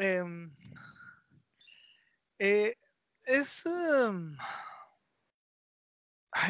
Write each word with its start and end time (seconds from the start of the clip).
Em, 0.00 0.54
eh, 2.38 2.76
es... 3.24 3.66
Em, 3.66 4.36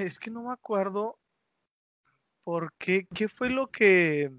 es 0.00 0.18
que 0.18 0.30
no 0.30 0.42
me 0.42 0.52
acuerdo 0.52 1.18
por 2.44 2.74
qué, 2.74 3.06
qué 3.14 3.26
fue 3.28 3.48
lo 3.48 3.70
que 3.70 4.30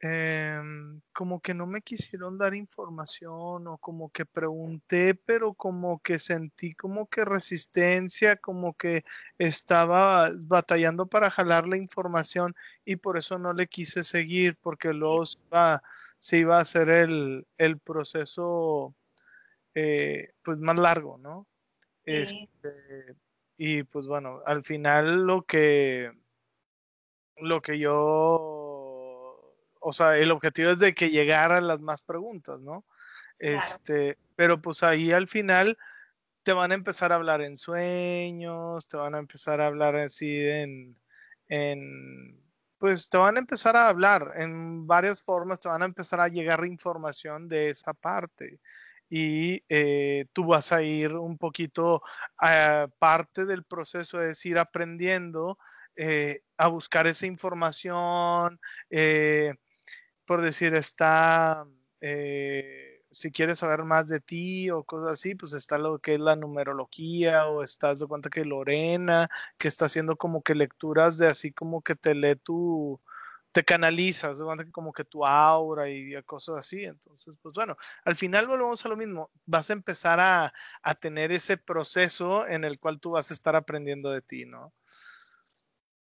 Em, 0.00 1.00
como 1.12 1.40
que 1.40 1.54
no 1.54 1.66
me 1.66 1.82
quisieron 1.82 2.38
dar 2.38 2.54
información 2.54 3.66
o 3.66 3.78
como 3.78 4.10
que 4.10 4.24
pregunté, 4.24 5.16
pero 5.16 5.54
como 5.54 5.98
que 6.00 6.20
sentí 6.20 6.72
como 6.74 7.08
que 7.08 7.24
resistencia, 7.24 8.36
como 8.36 8.74
que 8.74 9.04
estaba 9.38 10.30
batallando 10.36 11.06
para 11.08 11.32
jalar 11.32 11.66
la 11.66 11.78
información 11.78 12.54
y 12.84 12.94
por 12.94 13.18
eso 13.18 13.38
no 13.40 13.52
le 13.52 13.66
quise 13.66 14.04
seguir, 14.04 14.56
porque 14.60 14.92
luego 14.92 15.26
se 15.26 16.38
iba, 16.38 16.58
a 16.58 16.60
hacer 16.60 16.90
el, 16.90 17.46
proceso 17.82 18.94
eh, 19.74 20.30
pues 20.44 20.58
más 20.58 20.78
largo, 20.78 21.18
¿no? 21.18 21.48
Este, 22.04 23.16
y 23.56 23.82
pues 23.82 24.06
bueno, 24.06 24.42
al 24.46 24.64
final 24.64 25.26
lo 25.26 25.42
que 25.42 26.12
lo 27.40 27.60
que 27.62 27.78
yo 27.78 28.67
o 29.80 29.92
sea, 29.92 30.16
el 30.16 30.30
objetivo 30.30 30.70
es 30.70 30.78
de 30.78 30.94
que 30.94 31.10
llegaran 31.10 31.66
las 31.66 31.80
más 31.80 32.02
preguntas, 32.02 32.60
¿no? 32.60 32.84
Este, 33.38 34.18
pero 34.36 34.60
pues 34.60 34.82
ahí 34.82 35.12
al 35.12 35.28
final 35.28 35.78
te 36.42 36.52
van 36.52 36.72
a 36.72 36.74
empezar 36.74 37.12
a 37.12 37.16
hablar 37.16 37.40
en 37.42 37.56
sueños, 37.56 38.88
te 38.88 38.96
van 38.96 39.14
a 39.14 39.18
empezar 39.18 39.60
a 39.60 39.66
hablar 39.66 39.96
así 39.96 40.44
en, 40.46 40.96
en, 41.48 42.40
pues 42.78 43.08
te 43.08 43.18
van 43.18 43.36
a 43.36 43.40
empezar 43.40 43.76
a 43.76 43.88
hablar 43.88 44.32
en 44.36 44.86
varias 44.86 45.20
formas, 45.20 45.60
te 45.60 45.68
van 45.68 45.82
a 45.82 45.86
empezar 45.86 46.20
a 46.20 46.28
llegar 46.28 46.64
información 46.64 47.48
de 47.48 47.70
esa 47.70 47.92
parte 47.92 48.60
y 49.10 49.62
eh, 49.68 50.26
tú 50.32 50.46
vas 50.46 50.72
a 50.72 50.82
ir 50.82 51.14
un 51.14 51.38
poquito 51.38 52.02
a 52.38 52.88
parte 52.98 53.46
del 53.46 53.64
proceso 53.64 54.22
es 54.22 54.44
ir 54.44 54.58
aprendiendo 54.58 55.58
eh, 55.96 56.42
a 56.56 56.68
buscar 56.68 57.06
esa 57.06 57.26
información, 57.26 58.60
eh, 58.90 59.54
por 60.28 60.42
decir, 60.42 60.74
está, 60.74 61.66
eh, 62.02 63.02
si 63.10 63.32
quieres 63.32 63.60
saber 63.60 63.84
más 63.84 64.08
de 64.08 64.20
ti 64.20 64.70
o 64.70 64.84
cosas 64.84 65.12
así, 65.14 65.34
pues 65.34 65.54
está 65.54 65.78
lo 65.78 66.00
que 66.00 66.14
es 66.14 66.20
la 66.20 66.36
numerología 66.36 67.46
o 67.46 67.62
estás 67.62 68.00
de 68.00 68.06
cuenta 68.06 68.28
que 68.28 68.44
Lorena, 68.44 69.30
que 69.56 69.68
está 69.68 69.86
haciendo 69.86 70.16
como 70.16 70.42
que 70.42 70.54
lecturas 70.54 71.16
de 71.16 71.28
así 71.28 71.50
como 71.52 71.80
que 71.80 71.96
te 71.96 72.14
lee 72.14 72.36
tu, 72.36 73.00
te 73.52 73.64
canalizas, 73.64 74.38
de 74.38 74.44
cuenta 74.44 74.64
que 74.66 74.70
como 74.70 74.92
que 74.92 75.04
tu 75.04 75.24
aura 75.24 75.88
y 75.88 76.22
cosas 76.24 76.56
así. 76.58 76.84
Entonces, 76.84 77.34
pues 77.40 77.54
bueno, 77.54 77.78
al 78.04 78.14
final 78.16 78.46
volvemos 78.46 78.84
a 78.84 78.90
lo 78.90 78.98
mismo. 78.98 79.30
Vas 79.46 79.70
a 79.70 79.72
empezar 79.72 80.20
a, 80.20 80.52
a 80.82 80.94
tener 80.94 81.32
ese 81.32 81.56
proceso 81.56 82.46
en 82.46 82.64
el 82.64 82.78
cual 82.78 83.00
tú 83.00 83.12
vas 83.12 83.30
a 83.30 83.34
estar 83.34 83.56
aprendiendo 83.56 84.10
de 84.10 84.20
ti, 84.20 84.44
¿no? 84.44 84.74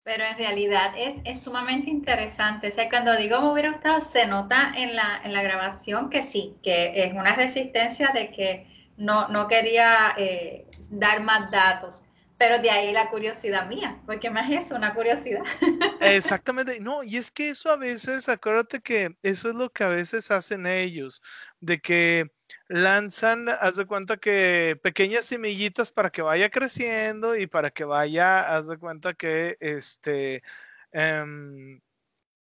Pero 0.05 0.23
en 0.23 0.37
realidad 0.37 0.93
es, 0.95 1.41
sumamente 1.41 1.89
interesante. 1.89 2.67
O 2.67 2.71
sea, 2.71 2.87
cuando 2.89 3.17
digo 3.17 3.41
me 3.41 3.51
hubiera 3.51 3.71
gustado, 3.71 3.99
se 4.01 4.27
nota 4.27 4.71
en 4.77 4.95
la, 4.95 5.19
en 5.23 5.33
la 5.33 5.41
grabación 5.41 6.11
que 6.11 6.21
sí, 6.21 6.55
que 6.61 6.93
es 7.03 7.13
una 7.13 7.35
resistencia 7.35 8.11
de 8.13 8.31
que 8.31 8.67
no, 8.97 9.27
no 9.29 9.47
quería 9.47 10.13
eh, 10.15 10.67
dar 10.91 11.23
más 11.23 11.49
datos. 11.49 12.03
Pero 12.37 12.59
de 12.59 12.69
ahí 12.69 12.93
la 12.93 13.09
curiosidad 13.09 13.67
mía, 13.67 13.99
porque 14.05 14.29
más 14.29 14.51
es 14.51 14.69
una 14.69 14.93
curiosidad. 14.93 15.41
Exactamente, 16.01 16.79
no, 16.79 17.01
y 17.01 17.17
es 17.17 17.31
que 17.31 17.49
eso 17.49 17.71
a 17.71 17.77
veces, 17.77 18.29
acuérdate 18.29 18.81
que 18.81 19.17
eso 19.23 19.49
es 19.49 19.55
lo 19.55 19.71
que 19.71 19.85
a 19.85 19.89
veces 19.89 20.29
hacen 20.29 20.67
ellos, 20.67 21.23
de 21.61 21.79
que 21.79 22.29
lanzan, 22.67 23.49
haz 23.49 23.75
de 23.77 23.85
cuenta 23.85 24.17
que 24.17 24.79
pequeñas 24.83 25.25
semillitas 25.25 25.91
para 25.91 26.09
que 26.09 26.21
vaya 26.21 26.49
creciendo 26.49 27.35
y 27.35 27.47
para 27.47 27.71
que 27.71 27.85
vaya, 27.85 28.55
haz 28.55 28.67
de 28.67 28.77
cuenta 28.77 29.13
que 29.13 29.57
este, 29.59 30.43
em, 30.91 31.81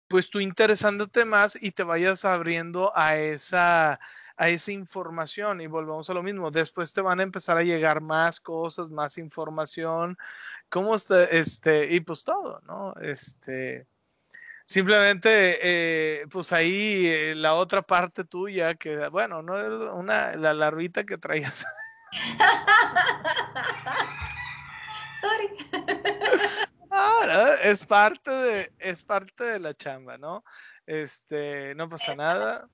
pues 0.08 0.30
tú 0.30 0.40
interesándote 0.40 1.24
más 1.24 1.58
y 1.60 1.72
te 1.72 1.82
vayas 1.82 2.24
abriendo 2.24 2.92
a 2.96 3.16
esa, 3.18 4.00
a 4.36 4.48
esa 4.48 4.72
información 4.72 5.60
y 5.60 5.66
volvemos 5.66 6.10
a 6.10 6.14
lo 6.14 6.22
mismo. 6.22 6.50
Después 6.50 6.92
te 6.92 7.00
van 7.00 7.20
a 7.20 7.24
empezar 7.24 7.56
a 7.58 7.62
llegar 7.62 8.00
más 8.00 8.40
cosas, 8.40 8.90
más 8.90 9.18
información, 9.18 10.16
cómo 10.68 10.94
está, 10.94 11.24
este, 11.24 11.92
y 11.94 12.00
pues 12.00 12.24
todo, 12.24 12.60
¿no? 12.66 12.94
Este, 13.02 13.86
Simplemente, 14.66 15.58
eh, 15.62 16.26
pues 16.30 16.52
ahí 16.52 17.06
eh, 17.06 17.34
la 17.34 17.54
otra 17.54 17.82
parte 17.82 18.24
tuya, 18.24 18.74
que 18.74 19.08
bueno, 19.08 19.42
no 19.42 19.58
es 19.58 19.68
una, 19.92 20.36
la 20.36 20.54
larvita 20.54 21.04
que 21.04 21.18
traías. 21.18 21.66
Sorry. 25.20 25.48
Ahora, 26.90 27.56
es 27.56 27.84
parte 27.84 28.30
de, 28.30 28.72
es 28.78 29.02
parte 29.02 29.44
de 29.44 29.60
la 29.60 29.74
chamba, 29.74 30.16
¿no? 30.16 30.44
Este, 30.86 31.74
no 31.74 31.88
pasa 31.88 32.14
nada. 32.14 32.68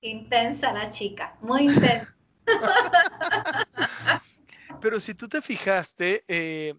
Intensa 0.00 0.72
la 0.72 0.88
chica, 0.90 1.36
muy 1.40 1.64
intensa. 1.64 2.16
Pero 4.80 5.00
si 5.00 5.14
tú 5.14 5.28
te 5.28 5.42
fijaste, 5.42 6.24
eh, 6.26 6.74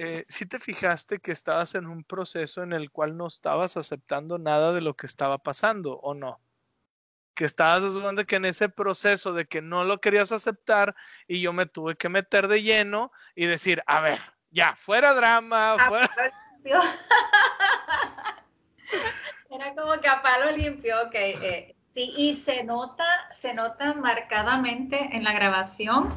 eh, 0.00 0.24
si 0.28 0.46
te 0.46 0.60
fijaste 0.60 1.18
que 1.18 1.32
estabas 1.32 1.74
en 1.74 1.86
un 1.86 2.04
proceso 2.04 2.62
en 2.62 2.72
el 2.72 2.92
cual 2.92 3.16
no 3.16 3.26
estabas 3.26 3.76
aceptando 3.76 4.38
nada 4.38 4.72
de 4.72 4.80
lo 4.80 4.94
que 4.94 5.06
estaba 5.06 5.38
pasando 5.38 5.98
o 5.98 6.14
no? 6.14 6.40
Que 7.34 7.44
estabas 7.44 7.82
asumiendo 7.82 8.24
que 8.24 8.36
en 8.36 8.44
ese 8.44 8.68
proceso 8.68 9.32
de 9.32 9.46
que 9.46 9.60
no 9.60 9.82
lo 9.82 10.00
querías 10.00 10.30
aceptar 10.30 10.94
y 11.26 11.40
yo 11.40 11.52
me 11.52 11.66
tuve 11.66 11.96
que 11.96 12.08
meter 12.08 12.46
de 12.46 12.62
lleno 12.62 13.10
y 13.34 13.46
decir, 13.46 13.82
a 13.86 14.00
ver, 14.00 14.20
ya, 14.50 14.76
fuera 14.76 15.14
drama, 15.14 15.74
a 15.74 15.88
fuera... 15.88 16.08
Era 19.50 19.74
como 19.74 20.00
que 20.00 20.06
a 20.06 20.22
palo 20.22 20.56
limpio, 20.56 20.94
ok. 21.06 21.14
Eh, 21.14 21.74
sí, 21.94 22.12
y 22.16 22.34
se 22.34 22.62
nota, 22.62 23.04
se 23.32 23.52
nota 23.52 23.94
marcadamente 23.94 25.08
en 25.10 25.24
la 25.24 25.32
grabación 25.32 26.08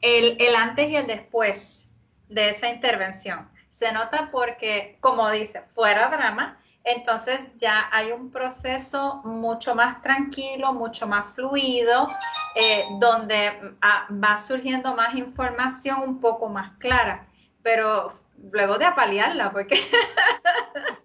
el, 0.00 0.36
el 0.40 0.56
antes 0.56 0.90
y 0.90 0.96
el 0.96 1.06
después 1.06 1.89
de 2.30 2.50
esa 2.50 2.68
intervención. 2.68 3.48
Se 3.68 3.92
nota 3.92 4.30
porque, 4.30 4.96
como 5.00 5.30
dice, 5.30 5.62
fuera 5.68 6.08
drama, 6.08 6.58
entonces 6.84 7.40
ya 7.56 7.88
hay 7.92 8.12
un 8.12 8.30
proceso 8.30 9.20
mucho 9.24 9.74
más 9.74 10.00
tranquilo, 10.00 10.72
mucho 10.72 11.06
más 11.06 11.34
fluido, 11.34 12.08
eh, 12.54 12.84
donde 12.98 13.74
ah, 13.82 14.06
va 14.10 14.38
surgiendo 14.38 14.94
más 14.94 15.14
información 15.14 16.00
un 16.00 16.20
poco 16.20 16.48
más 16.48 16.72
clara, 16.78 17.26
pero 17.62 18.12
luego 18.50 18.78
de 18.78 18.86
apalearla, 18.86 19.52
porque 19.52 19.78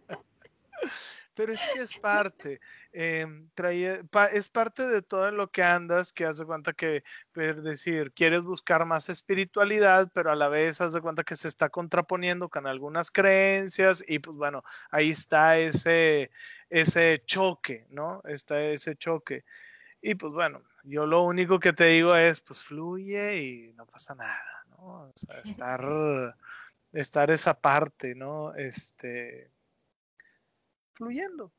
pero 1.35 1.51
es 1.51 1.61
que 1.73 1.81
es 1.81 1.93
parte, 1.95 2.61
em, 2.93 3.49
es 4.31 4.49
parte 4.49 4.87
de 4.87 5.01
todo 5.01 5.29
lo 5.31 5.51
que 5.51 5.63
andas, 5.63 6.13
que 6.13 6.25
haz 6.25 6.37
de 6.37 6.45
cuenta 6.45 6.73
que, 6.73 7.03
es 7.35 7.63
decir, 7.63 8.13
quieres 8.13 8.43
buscar 8.43 8.85
más 8.85 9.09
espiritualidad, 9.09 10.09
pero 10.13 10.31
a 10.31 10.35
la 10.35 10.47
vez 10.47 10.79
haz 10.79 10.93
de 10.93 11.01
cuenta 11.01 11.23
que 11.23 11.35
se 11.35 11.49
está 11.49 11.69
contraponiendo 11.69 12.47
con 12.49 12.67
algunas 12.67 13.11
creencias 13.11 14.03
y 14.07 14.19
pues 14.19 14.37
bueno, 14.37 14.63
ahí 14.91 15.11
está 15.11 15.57
ese, 15.57 16.31
ese 16.69 17.21
choque, 17.25 17.85
¿no? 17.89 18.21
Está 18.25 18.61
ese 18.61 18.95
choque. 18.95 19.43
Y 20.01 20.15
pues 20.15 20.31
bueno, 20.31 20.63
yo 20.83 21.05
lo 21.05 21.23
único 21.23 21.59
que 21.59 21.73
te 21.73 21.85
digo 21.85 22.15
es, 22.15 22.39
pues 22.41 22.63
fluye 22.63 23.37
y 23.41 23.73
no 23.73 23.85
pasa 23.85 24.15
nada, 24.15 24.65
¿no? 24.69 25.09
O 25.09 25.13
sea, 25.15 25.39
estar, 25.43 26.37
estar 26.93 27.31
esa 27.31 27.59
parte, 27.59 28.15
¿no? 28.15 28.53
Este, 28.55 29.51
fluyendo, 30.95 31.51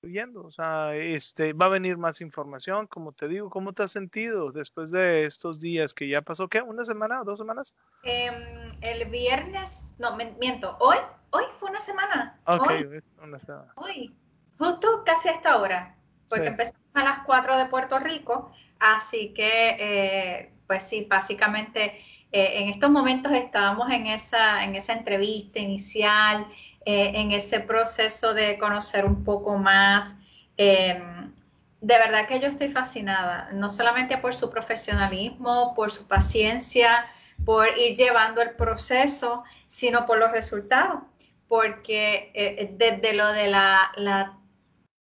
fluyendo. 0.00 0.44
O 0.44 0.50
sea, 0.50 0.94
este, 0.94 1.52
va 1.52 1.66
a 1.66 1.70
venir 1.70 1.96
más 1.96 2.20
información, 2.20 2.86
como 2.86 3.12
te 3.12 3.28
digo. 3.28 3.50
¿Cómo 3.50 3.72
te 3.72 3.82
has 3.82 3.90
sentido 3.90 4.52
después 4.52 4.90
de 4.90 5.24
estos 5.24 5.60
días 5.60 5.94
que 5.94 6.08
ya 6.08 6.22
pasó? 6.22 6.48
¿Qué? 6.48 6.62
¿Una 6.62 6.84
semana 6.84 7.20
o 7.20 7.24
dos 7.24 7.38
semanas? 7.38 7.74
Em, 8.04 8.72
el 8.80 9.08
viernes, 9.10 9.94
no, 9.98 10.16
miento, 10.16 10.76
hoy, 10.78 10.98
hoy 11.30 11.44
fue 11.58 11.70
una 11.70 11.80
semana. 11.80 12.38
Ok, 12.46 12.70
hoy, 12.70 13.02
una 13.22 13.38
semana. 13.40 13.72
Hoy, 13.76 14.14
justo 14.58 15.02
casi 15.04 15.28
a 15.28 15.32
esta 15.32 15.56
hora, 15.58 15.96
porque 16.28 16.46
empezamos 16.46 16.80
a 16.94 17.04
las 17.04 17.24
4 17.26 17.58
de 17.58 17.66
Puerto 17.66 17.98
Rico, 17.98 18.52
así 18.78 19.32
que, 19.32 19.76
eh, 19.78 20.52
pues 20.66 20.82
sí, 20.84 21.06
básicamente 21.08 22.00
eh, 22.32 22.62
en 22.62 22.68
estos 22.70 22.90
momentos 22.90 23.30
estábamos 23.32 23.90
en 23.90 24.06
esa, 24.06 24.64
en 24.64 24.74
esa 24.74 24.94
entrevista 24.94 25.58
inicial, 25.58 26.46
eh, 26.86 27.12
en 27.14 27.30
ese 27.30 27.60
proceso 27.60 28.32
de 28.32 28.58
conocer 28.58 29.04
un 29.04 29.22
poco 29.22 29.58
más. 29.58 30.16
Em, 30.56 31.32
de 31.80 31.98
verdad 31.98 32.26
que 32.26 32.40
yo 32.40 32.48
estoy 32.48 32.70
fascinada, 32.70 33.50
no 33.52 33.70
solamente 33.70 34.16
por 34.16 34.34
su 34.34 34.50
profesionalismo, 34.50 35.74
por 35.74 35.90
su 35.90 36.08
paciencia, 36.08 37.06
por 37.44 37.68
ir 37.78 37.96
llevando 37.96 38.40
el 38.40 38.52
proceso, 38.52 39.44
sino 39.66 40.06
por 40.06 40.18
los 40.18 40.32
resultados. 40.32 41.02
Porque 41.48 42.30
eh, 42.34 42.70
desde 42.72 43.12
lo 43.12 43.28
de 43.28 43.48
la, 43.48 43.92
la, 43.96 44.38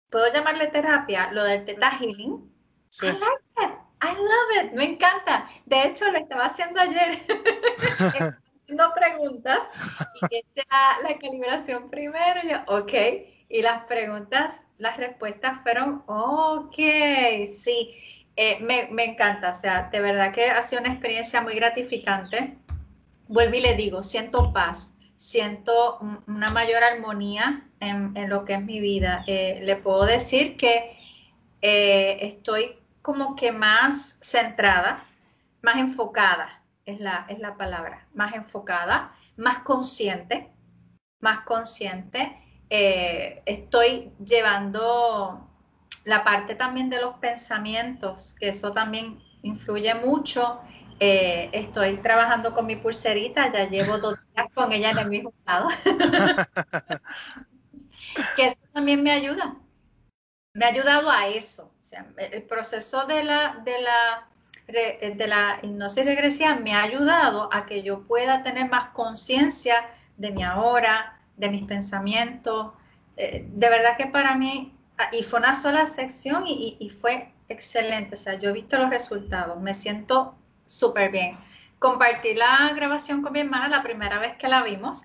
puedo 0.09 0.33
llamarle 0.33 0.69
terapia, 0.69 1.31
lo 1.33 1.45
del 1.45 1.67
Theta 1.67 1.91
Healing, 1.91 2.51
I 3.03 3.07
like 3.07 3.23
it. 3.63 3.90
I 4.03 4.15
love 4.15 4.65
it. 4.65 4.73
Me 4.73 4.85
encanta. 4.85 5.49
De 5.67 5.85
hecho, 5.85 6.11
lo 6.11 6.19
estaba 6.19 6.47
haciendo 6.47 6.81
ayer. 6.81 7.23
haciendo 8.63 8.95
preguntas 8.95 9.69
y 10.31 10.37
hice 10.37 10.67
la, 10.71 11.09
la, 11.09 11.19
calibración 11.19 11.91
primero. 11.91 12.41
Y 12.43 12.51
yo, 12.51 12.59
ok. 12.67 12.93
Y 13.49 13.63
las 13.63 13.85
preguntas, 13.85 14.63
las 14.79 14.97
respuestas 14.97 15.61
fueron, 15.63 16.03
ok, 16.07 16.77
sí. 17.63 17.95
Eh, 18.37 18.59
me, 18.61 18.89
me, 18.91 19.05
encanta. 19.05 19.51
O 19.51 19.55
sea, 19.55 19.91
de 19.91 20.01
verdad 20.01 20.33
que 20.33 20.51
ha 20.51 20.63
sido 20.63 20.83
una 20.83 20.93
experiencia 20.93 21.43
muy 21.43 21.55
gratificante. 21.55 22.57
Vuelvo 23.29 23.55
y 23.55 23.61
le 23.61 23.75
digo, 23.75 24.03
siento 24.03 24.53
paz 24.53 24.97
siento 25.21 25.99
una 26.29 26.49
mayor 26.49 26.83
armonía 26.83 27.69
en, 27.79 28.15
lo 28.31 28.47
que 28.47 28.55
es 28.55 28.63
mi 28.63 28.81
vida. 28.81 29.23
Eh, 29.27 29.61
le 29.63 29.77
puedo 29.77 30.07
decir 30.07 30.57
que 30.57 30.97
eh, 31.61 32.17
estoy 32.23 32.80
como 33.03 33.37
que 33.37 33.53
más 33.53 34.19
centrada, 34.21 35.05
más 35.63 35.77
enfocada, 35.77 36.63
es 36.85 37.01
la, 37.01 37.27
es 37.29 37.39
la 37.39 37.57
palabra, 37.57 38.07
más 38.15 38.35
enfocada, 38.35 39.15
más 39.37 39.59
consciente, 39.59 40.51
más 41.21 41.41
consciente. 41.41 42.37
Eh, 42.69 43.43
estoy 43.47 44.13
llevando 44.25 45.49
la 46.05 46.25
parte 46.25 46.55
también 46.55 46.91
de 46.91 47.01
los 47.01 47.15
pensamientos, 47.17 48.35
que 48.39 48.49
eso 48.49 48.73
también 48.73 49.23
influye 49.43 49.95
mucho 49.95 50.61
eh, 51.03 51.49
estoy 51.55 51.97
trabajando 51.97 52.53
con 52.53 52.67
mi 52.67 52.77
pulserita, 52.77 53.51
ya 53.51 53.67
llevo 53.71 53.97
dos 53.97 54.17
días 54.35 54.47
con 54.55 54.71
ella 54.71 54.91
en 54.91 54.99
el 54.99 55.09
mismo 55.09 55.33
lado. 55.47 55.69
que 58.37 58.47
eso 58.47 58.61
también 58.75 59.03
me 59.03 59.11
ayuda. 59.11 59.57
Me 60.53 60.67
ha 60.67 60.69
ayudado 60.69 61.11
a 61.11 61.27
eso. 61.27 61.73
El 62.17 62.43
proceso 62.43 63.07
de 63.07 63.25
la, 63.25 63.61
de 63.65 63.81
la, 63.81 64.29
de 64.67 65.27
la 65.27 65.59
hipnosis 65.63 66.05
regresiva 66.05 66.55
me 66.57 66.75
ha 66.75 66.83
ayudado 66.83 67.49
a 67.53 67.67
que 67.67 67.83
yo 67.83 68.03
pueda 68.03 68.43
tener 68.43 68.71
más 68.71 68.91
conciencia 68.91 69.89
de 70.17 70.31
mi 70.31 70.43
ahora, 70.43 71.19
de 71.37 71.49
mis 71.49 71.67
pensamientos. 71.67 72.73
Eh, 73.17 73.45
de 73.49 73.69
verdad 73.69 73.97
que 73.97 74.07
para 74.07 74.35
mí, 74.37 74.73
ah, 74.99 75.09
y 75.13 75.23
fue 75.23 75.41
una 75.41 75.55
sola 75.55 75.87
sección 75.87 76.45
y, 76.47 76.91
fue 77.01 77.33
excelente. 77.49 78.15
O 78.15 78.19
sea, 78.19 78.35
yo 78.35 78.51
he 78.51 78.53
visto 78.53 78.79
los 78.79 78.91
resultados. 78.91 79.61
Me 79.61 79.75
siento 79.75 80.35
súper 80.67 81.11
bien. 81.11 81.39
Compartí 81.79 82.35
la 82.35 82.73
grabación 82.75 83.23
con 83.23 83.33
mi 83.33 83.41
hermana 83.41 83.69
la 83.69 83.83
primera 83.83 84.19
vez 84.19 84.37
que 84.37 84.49
la 84.49 84.63
vimos 84.63 85.05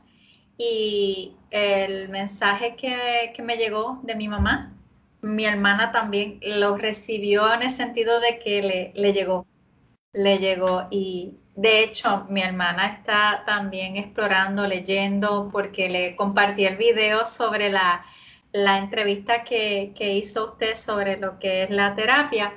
y 0.58 1.34
el 1.52 2.10
mensaje 2.10 2.76
que, 2.76 3.34
me 3.42 3.58
llegó 3.58 4.00
de 4.04 4.16
mi 4.16 4.28
mamá, 4.28 4.74
mi 5.26 5.46
hermana 5.46 5.92
también 5.92 6.40
lo 6.42 6.78
recibió 6.78 7.52
en 7.54 7.64
el 7.64 7.72
sentido 7.72 8.20
de 8.20 8.40
que 8.40 8.62
le, 8.62 8.92
le 8.96 9.12
llegó, 9.12 9.48
le 10.14 10.38
llegó 10.38 10.88
y 10.92 11.34
de 11.56 11.84
hecho 11.84 12.26
mi 12.30 12.42
hermana 12.42 12.88
está 12.88 13.44
también 13.46 13.98
explorando, 13.98 14.68
leyendo, 14.68 15.50
porque 15.52 15.90
le 15.90 16.16
compartí 16.16 16.66
el 16.66 16.78
video 16.78 17.26
sobre 17.26 17.72
la, 17.72 18.06
la 18.52 18.78
entrevista 18.78 19.44
que, 19.44 19.94
que 19.96 20.14
hizo 20.14 20.52
usted 20.52 20.76
sobre 20.76 21.18
lo 21.18 21.40
que 21.40 21.64
es 21.64 21.72
la 21.72 21.96
terapia 21.96 22.54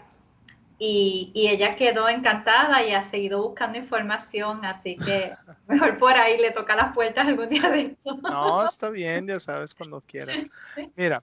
y, 0.79 1.32
ella 1.35 1.75
quedó 1.75 2.09
encantada 2.09 2.85
y 2.85 2.93
ha 2.93 3.03
seguido 3.03 3.43
buscando 3.43 3.79
información, 3.79 4.64
así 4.64 4.97
que 4.97 5.31
mejor 5.67 5.97
por 5.97 6.12
ahí 6.12 6.38
le 6.38 6.50
toca 6.50 6.76
las 6.76 6.94
puertas 6.94 7.26
algún 7.26 7.49
día 7.49 7.71
de 7.71 7.81
esto. 7.81 8.17
No, 8.23 8.62
está 8.62 8.91
bien, 8.91 9.26
ya 9.26 9.41
sabes 9.41 9.75
cuando 9.75 10.00
quieras. 10.03 10.37
Mira, 10.97 11.23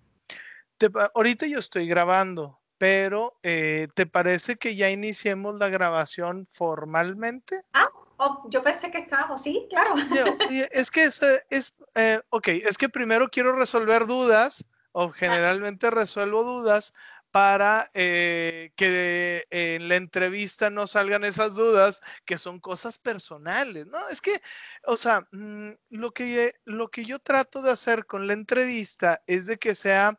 ahorita 1.13 1.45
yo 1.47 1.59
estoy 1.59 1.87
grabando, 1.87 2.59
pero 2.77 3.39
eh, 3.43 3.87
¿te 3.95 4.05
parece 4.05 4.57
que 4.57 4.75
ya 4.75 4.89
iniciemos 4.89 5.55
la 5.55 5.69
grabación 5.69 6.45
formalmente? 6.49 7.61
Ah, 7.73 7.89
oh, 8.17 8.47
yo 8.49 8.61
pensé 8.61 8.91
que 8.91 8.99
estábamos, 8.99 9.41
sí, 9.41 9.67
claro. 9.69 9.95
es 10.71 10.91
que 10.91 11.05
es, 11.05 11.21
es 11.49 11.73
eh, 11.95 12.21
ok, 12.29 12.47
es 12.47 12.77
que 12.77 12.89
primero 12.89 13.29
quiero 13.29 13.53
resolver 13.53 14.05
dudas, 14.05 14.65
o 14.91 15.09
generalmente 15.09 15.89
resuelvo 15.89 16.43
dudas 16.43 16.93
para 17.31 17.91
eh, 17.93 18.71
que 18.77 19.45
en 19.49 19.89
la 19.89 19.97
entrevista 19.97 20.69
no 20.69 20.87
salgan 20.87 21.25
esas 21.25 21.55
dudas 21.55 22.01
que 22.23 22.37
son 22.37 22.61
cosas 22.61 22.97
personales, 22.97 23.87
¿no? 23.87 24.07
Es 24.07 24.21
que, 24.21 24.41
o 24.85 24.95
sea, 24.95 25.27
mm, 25.33 25.71
lo 25.89 26.13
que, 26.13 26.55
lo 26.63 26.87
que 26.87 27.03
yo 27.03 27.19
trato 27.19 27.61
de 27.61 27.71
hacer 27.71 28.05
con 28.05 28.25
la 28.25 28.31
entrevista 28.31 29.21
es 29.27 29.47
de 29.47 29.57
que 29.57 29.75
sea 29.75 30.17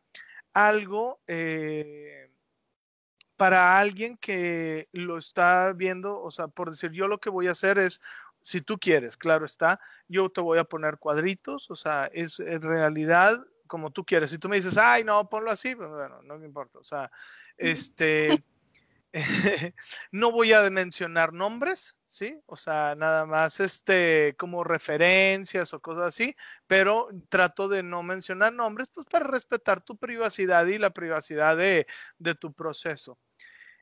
algo 0.57 1.21
eh, 1.27 2.31
para 3.37 3.79
alguien 3.79 4.17
que 4.17 4.89
lo 4.93 5.19
está 5.19 5.75
viendo, 5.75 6.19
o 6.19 6.31
sea, 6.31 6.49
por 6.49 6.71
decir, 6.71 6.93
yo 6.93 7.09
lo 7.09 7.19
que 7.19 7.29
voy 7.29 7.49
a 7.49 7.51
hacer 7.51 7.77
es 7.77 8.01
si 8.41 8.63
tú 8.63 8.79
quieres, 8.79 9.19
claro 9.19 9.45
está, 9.45 9.79
yo 10.09 10.31
te 10.31 10.41
voy 10.41 10.59
a 10.59 10.65
poner 10.65 10.97
cuadritos, 10.97 11.71
o 11.71 11.77
sea, 11.77 12.09
es 12.15 12.41
en 12.41 12.63
realidad 12.63 13.45
como 13.67 13.91
tú 13.91 14.05
quieres. 14.05 14.31
Si 14.31 14.39
tú 14.39 14.49
me 14.49 14.57
dices, 14.57 14.79
ay, 14.79 15.05
no, 15.05 15.29
ponlo 15.29 15.51
así, 15.51 15.75
pues 15.75 15.91
bueno, 15.91 16.23
no 16.23 16.39
me 16.39 16.47
importa. 16.47 16.79
O 16.79 16.85
sea, 16.85 17.11
este, 17.59 18.43
no 20.13 20.33
voy 20.33 20.53
a 20.53 20.69
mencionar 20.71 21.33
nombres, 21.33 21.97
¿sí? 22.07 22.39
O 22.47 22.57
sea, 22.57 22.95
nada 22.97 23.27
más 23.27 23.61
este, 23.61 24.35
como 24.39 24.65
referencias 24.65 25.73
o 25.73 25.81
cosas 25.81 26.09
así, 26.09 26.37
pero 26.67 27.09
trato 27.29 27.69
de 27.69 27.83
no 27.83 28.03
mencionar 28.03 28.53
nombres, 28.53 28.91
pues 28.93 29.07
para 29.07 29.27
respetar 29.27 29.81
tu 29.81 29.97
privacidad 29.97 30.67
y 30.67 30.79
la 30.79 30.91
privacidad 30.91 31.57
de, 31.57 31.87
tu 32.39 32.53
proceso. 32.53 33.19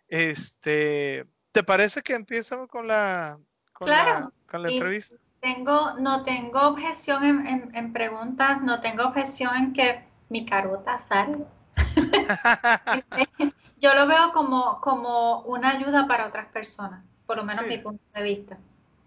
Este, 0.08 1.26
¿te 1.52 1.62
parece 1.62 2.02
que 2.02 2.14
empieza 2.14 2.66
con 2.66 2.86
la, 2.86 3.38
con 3.72 3.88
la, 3.88 4.30
con 4.48 4.62
la 4.62 4.70
entrevista? 4.70 5.16
tengo, 5.40 5.94
no 5.98 6.24
tengo 6.24 6.68
objeción 6.68 7.46
en, 7.46 7.92
preguntas, 7.92 8.62
no 8.62 8.80
tengo 8.80 9.04
objeción 9.04 9.54
en 9.56 9.72
que 9.74 10.02
mi 10.30 10.46
carota 10.46 10.98
salga. 11.00 11.44
Yo 13.84 13.92
lo 13.92 14.06
veo 14.06 14.32
como, 14.32 14.80
como 14.80 15.42
una 15.42 15.72
ayuda 15.72 16.08
para 16.08 16.26
otras 16.26 16.46
personas, 16.46 17.04
por 17.26 17.36
lo 17.36 17.44
menos 17.44 17.66
mi 17.66 17.76
punto 17.76 18.02
de 18.14 18.22
vista. 18.22 18.56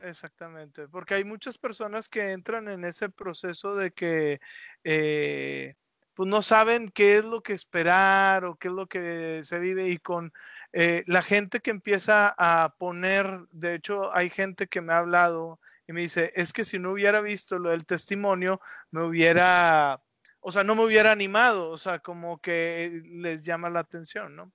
Exactamente, 0.02 0.88
porque 0.88 1.16
hay 1.16 1.24
muchas 1.24 1.58
personas 1.58 2.08
que 2.08 2.32
entran 2.32 2.68
en 2.68 2.86
ese 2.86 3.10
proceso 3.10 3.76
de 3.76 3.90
que 3.90 4.40
eh, 4.84 5.74
pues 6.14 6.30
no 6.30 6.44
saben 6.44 6.90
qué 6.90 7.18
es 7.18 7.26
lo 7.26 7.42
que 7.42 7.54
esperar 7.54 8.46
o 8.46 8.56
qué 8.56 8.68
es 8.68 8.74
lo 8.76 8.86
que 8.86 9.40
se 9.42 9.58
vive 9.58 9.90
y 9.90 9.98
con 9.98 10.32
eh, 10.74 11.04
la 11.08 11.24
gente 11.24 11.60
que 11.60 11.72
empieza 11.72 12.36
a 12.38 12.76
poner, 12.78 13.48
de 13.50 13.74
hecho 13.74 14.16
hay 14.16 14.30
gente 14.30 14.68
que 14.68 14.82
me 14.82 14.94
ha 14.94 15.00
hablado 15.00 15.60
y 15.88 15.94
me 15.94 16.02
dice, 16.02 16.32
es 16.36 16.54
que 16.54 16.66
si 16.66 16.78
no 16.78 16.92
hubiera 16.92 17.20
visto 17.22 17.58
lo 17.58 17.72
del 17.72 17.88
testimonio, 17.88 18.62
me 18.92 19.02
hubiera, 19.02 20.04
o 20.40 20.52
sea, 20.52 20.64
no 20.64 20.76
me 20.76 20.84
hubiera 20.84 21.12
animado, 21.12 21.72
o 21.72 21.80
sea, 21.80 21.98
como 21.98 22.38
que 22.38 23.02
les 23.06 23.44
llama 23.44 23.72
la 23.72 23.80
atención, 23.80 24.36
¿no? 24.36 24.52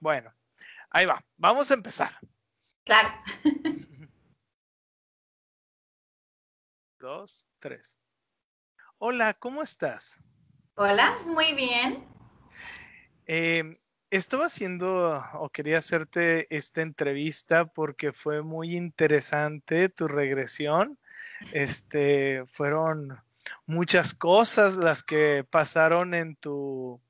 Bueno, 0.00 0.32
ahí 0.90 1.06
va, 1.06 1.24
vamos 1.36 1.70
a 1.70 1.74
empezar. 1.74 2.18
Claro. 2.84 3.08
Dos, 6.98 7.48
tres. 7.58 7.98
Hola, 8.98 9.34
¿cómo 9.34 9.62
estás? 9.62 10.20
Hola, 10.74 11.18
muy 11.24 11.52
bien. 11.54 12.04
Eh, 13.26 13.72
estaba 14.10 14.46
haciendo 14.46 15.22
o 15.34 15.50
quería 15.50 15.78
hacerte 15.78 16.46
esta 16.54 16.82
entrevista 16.82 17.66
porque 17.66 18.12
fue 18.12 18.42
muy 18.42 18.76
interesante 18.76 19.88
tu 19.88 20.08
regresión. 20.08 20.98
Este, 21.52 22.44
fueron 22.46 23.20
muchas 23.66 24.14
cosas 24.14 24.76
las 24.76 25.02
que 25.02 25.44
pasaron 25.48 26.14
en 26.14 26.36
tu, 26.36 27.00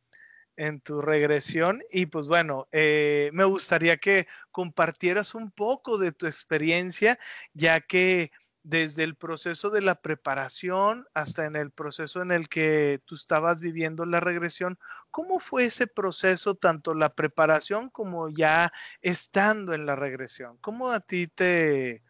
en 0.58 0.80
tu 0.80 1.00
regresión 1.00 1.80
y 1.90 2.06
pues 2.06 2.26
bueno, 2.26 2.66
eh, 2.72 3.30
me 3.32 3.44
gustaría 3.44 3.96
que 3.96 4.26
compartieras 4.50 5.34
un 5.36 5.52
poco 5.52 5.98
de 5.98 6.10
tu 6.12 6.26
experiencia, 6.26 7.18
ya 7.54 7.80
que 7.80 8.32
desde 8.64 9.04
el 9.04 9.14
proceso 9.14 9.70
de 9.70 9.80
la 9.82 9.94
preparación 10.02 11.06
hasta 11.14 11.44
en 11.44 11.54
el 11.54 11.70
proceso 11.70 12.22
en 12.22 12.32
el 12.32 12.48
que 12.48 13.00
tú 13.06 13.14
estabas 13.14 13.60
viviendo 13.60 14.04
la 14.04 14.18
regresión, 14.18 14.78
¿cómo 15.12 15.38
fue 15.38 15.66
ese 15.66 15.86
proceso, 15.86 16.56
tanto 16.56 16.92
la 16.92 17.14
preparación 17.14 17.88
como 17.88 18.28
ya 18.28 18.72
estando 19.00 19.74
en 19.74 19.86
la 19.86 19.94
regresión? 19.94 20.58
¿Cómo 20.60 20.90
a 20.90 20.98
ti 21.00 21.28
te, 21.28 22.02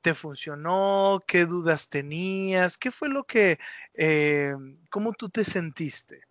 te 0.00 0.12
funcionó? 0.12 1.20
¿Qué 1.26 1.46
dudas 1.46 1.88
tenías? 1.88 2.78
¿Qué 2.78 2.90
fue 2.90 3.08
lo 3.08 3.24
que, 3.24 3.58
eh, 3.94 4.54
cómo 4.90 5.12
tú 5.12 5.28
te 5.30 5.44
sentiste? 5.44 6.22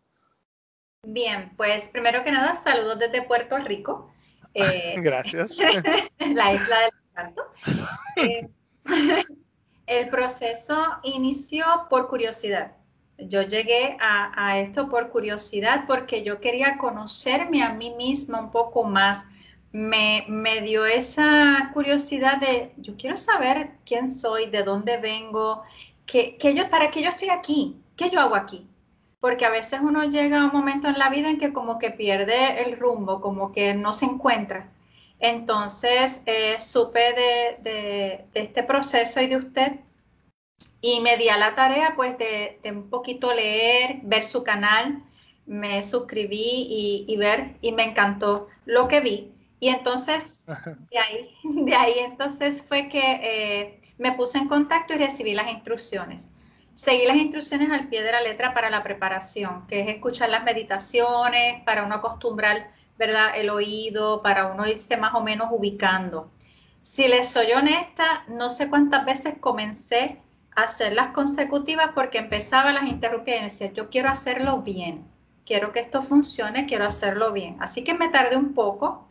Bien, 1.06 1.52
pues 1.56 1.88
primero 1.90 2.24
que 2.24 2.32
nada, 2.32 2.56
saludos 2.56 3.00
desde 3.00 3.22
Puerto 3.22 3.58
Rico. 3.60 4.12
Eh, 4.58 4.96
Gracias. 5.02 5.58
la 6.20 6.54
isla 6.54 6.80
del 6.80 6.92
canto. 7.14 7.44
Eh, 8.18 8.48
el 9.86 10.10
proceso 10.10 10.78
inició 11.04 11.66
por 11.90 12.08
curiosidad. 12.08 12.72
Yo 13.18 13.42
llegué 13.42 13.98
a, 14.00 14.58
esto 14.60 14.88
por 14.88 15.10
curiosidad 15.10 15.84
porque 15.86 16.24
yo 16.24 16.40
quería 16.40 16.78
conocerme 16.78 17.64
a 17.64 17.74
mí 17.74 17.94
misma 17.96 18.40
un 18.40 18.52
poco 18.52 18.86
más 18.86 19.26
me, 19.74 20.24
me, 20.30 20.62
dio 20.62 20.86
esa 20.86 21.72
curiosidad 21.74 22.40
de, 22.40 22.72
yo 22.78 22.96
quiero 22.96 23.18
saber 23.18 23.72
quién 23.86 24.10
soy, 24.10 24.50
de 24.50 24.64
dónde 24.64 24.96
vengo, 24.96 25.64
qué, 26.06 26.38
qué 26.38 26.54
yo, 26.54 26.70
para 26.70 26.90
qué 26.90 27.04
yo 27.04 27.10
estoy 27.10 27.28
aquí, 27.28 27.76
qué 27.98 28.10
yo 28.10 28.22
hago 28.22 28.36
aquí. 28.36 28.70
Porque 29.26 29.44
a 29.44 29.50
veces 29.50 29.80
uno 29.82 30.04
llega 30.04 30.40
a 30.40 30.46
un 30.46 30.52
momento 30.52 30.88
en 30.88 31.00
la 31.00 31.10
vida 31.10 31.32
en 31.32 31.40
que 31.40 31.52
como 31.52 31.80
que 31.80 31.90
pierde 31.90 32.62
el 32.62 32.78
rumbo, 32.78 33.22
como 33.22 33.52
que 33.52 33.74
no 33.74 33.92
se 33.92 34.06
encuentra. 34.06 34.70
Entonces, 35.20 36.22
eh, 36.28 36.60
supe 36.60 37.00
de, 37.00 37.64
de, 37.64 38.26
de, 38.32 38.40
este 38.44 38.62
proceso 38.62 39.20
y 39.20 39.26
de 39.26 39.38
usted 39.38 39.72
y 40.80 41.00
me 41.02 41.18
di 41.18 41.30
a 41.30 41.38
la 41.38 41.56
tarea 41.56 41.94
pues 41.96 42.20
de, 42.20 42.60
de 42.62 42.72
un 42.72 42.88
poquito 42.92 43.34
leer, 43.34 43.98
ver 44.04 44.24
su 44.24 44.44
canal, 44.44 45.02
me 45.48 45.84
suscribí 45.84 46.68
y, 46.70 47.06
y, 47.08 47.18
ver 47.18 47.56
y 47.62 47.72
me 47.72 47.84
encantó 47.84 48.48
lo 48.68 48.88
que 48.88 49.00
vi. 49.00 49.32
Y 49.60 49.70
entonces, 49.70 50.46
de 50.92 51.00
ahí, 51.00 51.36
de 51.44 51.74
ahí 51.74 51.96
entonces 51.98 52.62
fue 52.62 52.90
que 52.90 53.02
eh, 53.24 53.82
me 53.98 54.12
puse 54.12 54.38
en 54.38 54.48
contacto 54.48 54.94
y 54.94 54.98
recibí 54.98 55.34
las 55.34 55.50
instrucciones. 55.52 56.30
Seguí 56.76 57.08
las 57.08 57.16
instrucciones 57.16 57.72
al 57.72 57.88
pie 57.88 58.04
de 58.04 58.12
la 58.12 58.22
letra 58.22 58.54
para 58.54 58.70
la 58.70 58.84
preparación, 58.84 59.66
que 59.66 59.80
es 59.80 59.88
escuchar 59.88 60.30
las 60.30 60.44
meditaciones, 60.44 61.64
para 61.64 61.84
uno 61.84 61.96
acostumbrar, 61.96 62.70
¿verdad?, 62.98 63.32
el 63.36 63.50
oído, 63.50 64.22
para 64.22 64.48
uno 64.48 64.68
irse 64.68 64.98
más 64.98 65.14
o 65.16 65.22
menos 65.22 65.48
ubicando. 65.52 66.30
Si 66.82 67.08
les 67.08 67.30
soy 67.30 67.54
honesta, 67.54 68.26
no 68.28 68.50
sé 68.50 68.70
cuántas 68.70 69.06
veces 69.06 69.36
comencé 69.40 70.22
a 70.54 70.64
hacerlas 70.64 71.12
consecutivas 71.12 71.92
porque 71.96 72.18
empezaba, 72.18 72.74
las 72.74 72.84
interrumpía 72.84 73.40
y 73.40 73.44
decía, 73.44 73.72
yo 73.72 73.90
quiero 73.90 74.10
hacerlo 74.10 74.62
bien, 74.62 75.06
quiero 75.46 75.72
que 75.72 75.80
esto 75.80 76.02
funcione, 76.02 76.66
quiero 76.66 76.86
hacerlo 76.86 77.32
bien. 77.32 77.56
Así 77.62 77.86
que 77.86 77.94
me 77.94 78.10
tardé 78.10 78.36
un 78.36 78.54
poco, 78.54 79.08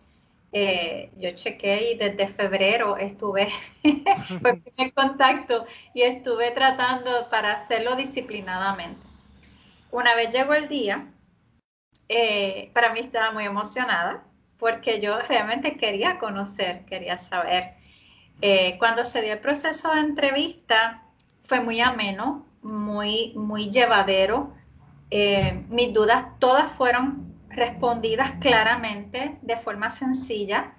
eh, 0.56 1.10
yo 1.16 1.32
chequé 1.32 1.90
y 1.90 1.98
desde 1.98 2.28
febrero 2.28 2.96
estuve 2.96 3.48
en 3.82 4.90
contacto 4.92 5.66
y 5.92 6.02
estuve 6.02 6.52
tratando 6.52 7.28
para 7.28 7.54
hacerlo 7.54 7.96
disciplinadamente. 7.96 9.04
Una 9.90 10.14
vez 10.14 10.32
llegó 10.32 10.54
el 10.54 10.68
día, 10.68 11.08
eh, 12.08 12.70
para 12.72 12.92
mí 12.92 13.00
estaba 13.00 13.32
muy 13.32 13.44
emocionada 13.44 14.22
porque 14.56 15.00
yo 15.00 15.18
realmente 15.18 15.76
quería 15.76 16.18
conocer, 16.20 16.84
quería 16.84 17.18
saber. 17.18 17.74
Eh, 18.40 18.76
cuando 18.78 19.04
se 19.04 19.22
dio 19.22 19.32
el 19.32 19.40
proceso 19.40 19.92
de 19.92 20.00
entrevista, 20.00 21.02
fue 21.42 21.60
muy 21.60 21.80
ameno, 21.80 22.46
muy, 22.62 23.32
muy 23.34 23.70
llevadero. 23.70 24.54
Eh, 25.10 25.64
mis 25.68 25.92
dudas 25.92 26.26
todas 26.38 26.70
fueron 26.70 27.33
respondidas 27.56 28.34
claramente, 28.40 29.38
de 29.42 29.56
forma 29.56 29.90
sencilla, 29.90 30.74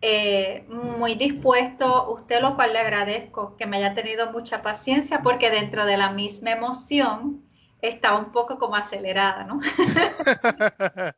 eh, 0.00 0.64
muy 0.68 1.16
dispuesto, 1.16 2.10
usted 2.10 2.40
lo 2.40 2.54
cual 2.54 2.72
le 2.72 2.78
agradezco 2.78 3.56
que 3.56 3.66
me 3.66 3.78
haya 3.78 3.94
tenido 3.94 4.30
mucha 4.30 4.62
paciencia 4.62 5.22
porque 5.22 5.50
dentro 5.50 5.86
de 5.86 5.96
la 5.96 6.10
misma 6.10 6.52
emoción 6.52 7.42
estaba 7.82 8.18
un 8.18 8.32
poco 8.32 8.58
como 8.58 8.76
acelerada, 8.76 9.44
¿no? 9.44 9.60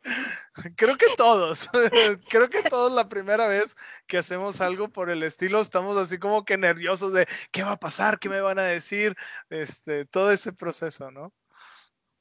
creo 0.77 0.97
que 0.97 1.07
todos, 1.17 1.69
creo 2.29 2.49
que 2.51 2.63
todos 2.63 2.93
la 2.93 3.09
primera 3.09 3.47
vez 3.47 3.77
que 4.07 4.19
hacemos 4.19 4.61
algo 4.61 4.89
por 4.89 5.11
el 5.11 5.23
estilo 5.23 5.61
estamos 5.61 5.97
así 5.97 6.19
como 6.19 6.45
que 6.45 6.59
nerviosos 6.59 7.13
de 7.13 7.27
qué 7.51 7.63
va 7.63 7.73
a 7.73 7.81
pasar, 7.81 8.19
qué 8.19 8.29
me 8.29 8.41
van 8.41 8.59
a 8.59 8.65
decir, 8.65 9.17
este, 9.49 10.05
todo 10.05 10.31
ese 10.33 10.53
proceso, 10.53 11.11
¿no? 11.11 11.33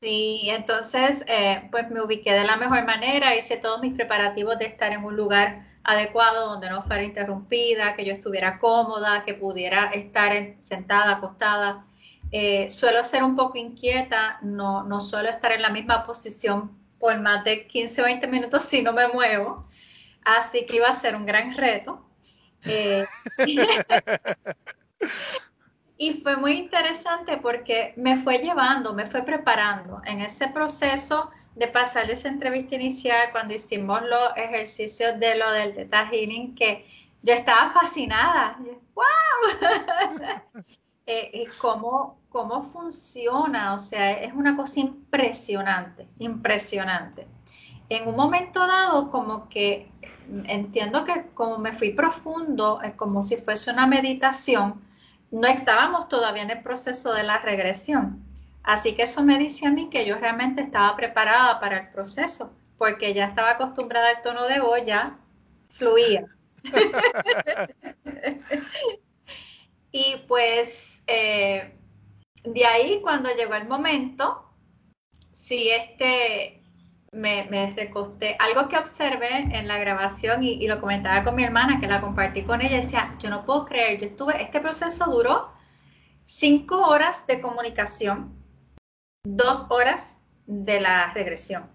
Sí, 0.02 0.50
entonces 0.50 1.26
eh, 1.28 1.68
pues 1.72 1.90
me 1.92 2.02
ubiqué 2.02 2.34
de 2.34 2.46
la 2.46 2.56
mejor 2.56 2.86
manera, 2.86 3.36
hice 3.36 3.58
todos 3.58 3.82
mis 3.82 3.94
preparativos 3.94 4.58
de 4.58 4.66
estar 4.66 4.94
en 4.94 5.04
un 5.04 5.18
lugar 5.18 5.68
adecuado 5.84 6.52
donde 6.52 6.70
no 6.70 6.82
fuera 6.84 7.04
interrumpida, 7.04 7.96
que 7.96 8.06
yo 8.06 8.14
estuviera 8.14 8.60
cómoda, 8.60 9.24
que 9.26 9.34
pudiera 9.34 9.92
estar 9.92 10.32
sentada, 10.60 11.18
acostada. 11.18 11.86
Eh, 12.32 12.70
suelo 12.70 13.04
ser 13.04 13.24
un 13.24 13.36
poco 13.36 13.58
inquieta, 13.58 14.40
no, 14.42 14.84
no 14.84 15.02
suelo 15.02 15.30
estar 15.30 15.52
en 15.52 15.62
la 15.64 15.70
misma 15.70 16.06
posición 16.06 16.72
por 16.98 17.20
más 17.20 17.44
de 17.44 17.68
15 17.68 18.02
o 18.02 18.06
20 18.06 18.28
minutos 18.28 18.64
si 18.64 18.82
no 18.82 18.94
me 18.94 19.08
muevo, 19.10 19.62
así 20.24 20.66
que 20.66 20.78
iba 20.78 20.88
a 20.88 20.94
ser 20.94 21.16
un 21.16 21.26
gran 21.26 21.56
reto. 21.56 22.06
Eh, 22.64 23.06
Y 26.02 26.14
fue 26.14 26.38
muy 26.38 26.54
interesante 26.54 27.36
porque 27.36 27.94
me 27.98 28.16
fue 28.16 28.38
llevando, 28.38 28.94
me 28.94 29.06
fue 29.06 29.22
preparando 29.24 30.02
en 30.06 30.22
ese 30.22 30.48
proceso 30.48 31.30
de 31.56 31.68
pasar 31.68 32.10
esa 32.10 32.30
entrevista 32.30 32.76
inicial 32.76 33.28
cuando 33.34 33.54
hicimos 33.54 34.02
los 34.04 34.30
ejercicios 34.38 35.20
de 35.20 35.36
lo 35.36 35.52
del 35.52 35.76
Theta 35.76 36.08
Healing, 36.08 36.56
que 36.56 36.86
yo 37.22 37.34
estaba 37.34 37.74
fascinada. 37.74 38.58
¡Wow! 38.96 39.04
eh, 41.06 41.46
cómo, 41.58 42.18
¿Cómo 42.30 42.64
funciona? 42.64 43.74
O 43.74 43.78
sea, 43.78 44.14
es 44.14 44.32
una 44.34 44.56
cosa 44.56 44.80
impresionante, 44.80 46.08
impresionante. 46.20 47.28
En 47.90 48.08
un 48.08 48.16
momento 48.16 48.66
dado, 48.66 49.10
como 49.10 49.50
que 49.50 49.92
entiendo 50.46 51.04
que 51.04 51.26
como 51.34 51.58
me 51.58 51.74
fui 51.74 51.90
profundo, 51.90 52.80
como 52.96 53.22
si 53.22 53.36
fuese 53.36 53.70
una 53.70 53.86
meditación, 53.86 54.88
no 55.32 55.48
estábamos 55.48 56.10
todavía 56.10 56.44
en 56.44 56.52
el 56.52 56.62
proceso 56.62 57.14
de 57.14 57.24
la 57.24 57.40
regresión. 57.40 58.24
Así 58.64 58.96
que 58.96 59.04
eso 59.04 59.24
me 59.24 59.38
dice 59.38 59.68
a 59.68 59.72
mí 59.72 59.90
que 59.90 60.06
yo 60.06 60.18
realmente 60.18 60.62
estaba 60.62 60.96
preparada 60.96 61.60
para 61.60 61.78
el 61.78 61.90
proceso, 61.90 62.52
porque 62.78 63.14
ya 63.14 63.26
estaba 63.26 63.52
acostumbrada 63.52 64.10
al 64.10 64.22
tono 64.22 64.46
de 64.46 64.60
voz, 64.60 64.84
ya 64.86 65.18
fluía. 65.70 66.26
y 69.92 70.18
pues 70.28 71.02
eh, 71.08 71.74
de 72.44 72.66
ahí 72.66 73.02
cuando 73.02 73.34
llegó 73.36 73.56
el 73.56 73.68
momento, 73.68 74.46
si 75.34 75.70
este, 75.70 76.59
me, 77.12 77.46
me, 77.50 77.72
recosté. 77.72 78.36
Algo 78.40 78.68
que 78.68 78.78
observé 78.78 79.50
en 79.52 79.68
la 79.68 79.78
grabación 79.78 80.44
y, 80.44 80.54
y, 80.54 80.68
lo 80.68 80.80
comentaba 80.80 81.24
con 81.24 81.36
mi 81.36 81.44
hermana, 81.44 81.80
que 81.80 81.88
la 81.88 82.02
compartí 82.02 82.44
con 82.44 82.62
ella, 82.62 82.78
decía, 82.78 83.16
yo 83.20 83.30
no 83.30 83.46
puedo 83.46 83.66
creer, 83.66 84.00
yo 84.00 84.06
estuve, 84.06 84.42
este 84.42 84.60
proceso 84.60 85.06
duró 85.06 85.52
cinco 86.26 86.88
horas 86.88 87.26
de 87.28 87.42
comunicación, 87.42 88.36
dos 89.24 89.66
horas 89.70 90.18
de 90.46 90.80
la 90.80 91.12
regresión. 91.14 91.70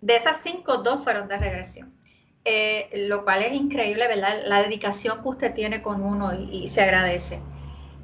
De 0.00 0.16
esas 0.16 0.40
cinco, 0.42 0.78
dos 0.78 1.02
fueron 1.02 1.28
de 1.28 1.38
regresión. 1.38 1.94
Eh, 2.44 2.88
lo 3.08 3.24
cual 3.24 3.42
es 3.42 3.52
increíble, 3.52 4.06
¿verdad? 4.06 4.42
La 4.46 4.62
dedicación 4.62 5.22
que 5.22 5.28
usted 5.28 5.54
tiene 5.54 5.82
con 5.82 6.02
uno 6.02 6.32
y, 6.34 6.62
y 6.62 6.68
se 6.68 6.82
agradece. 6.82 7.40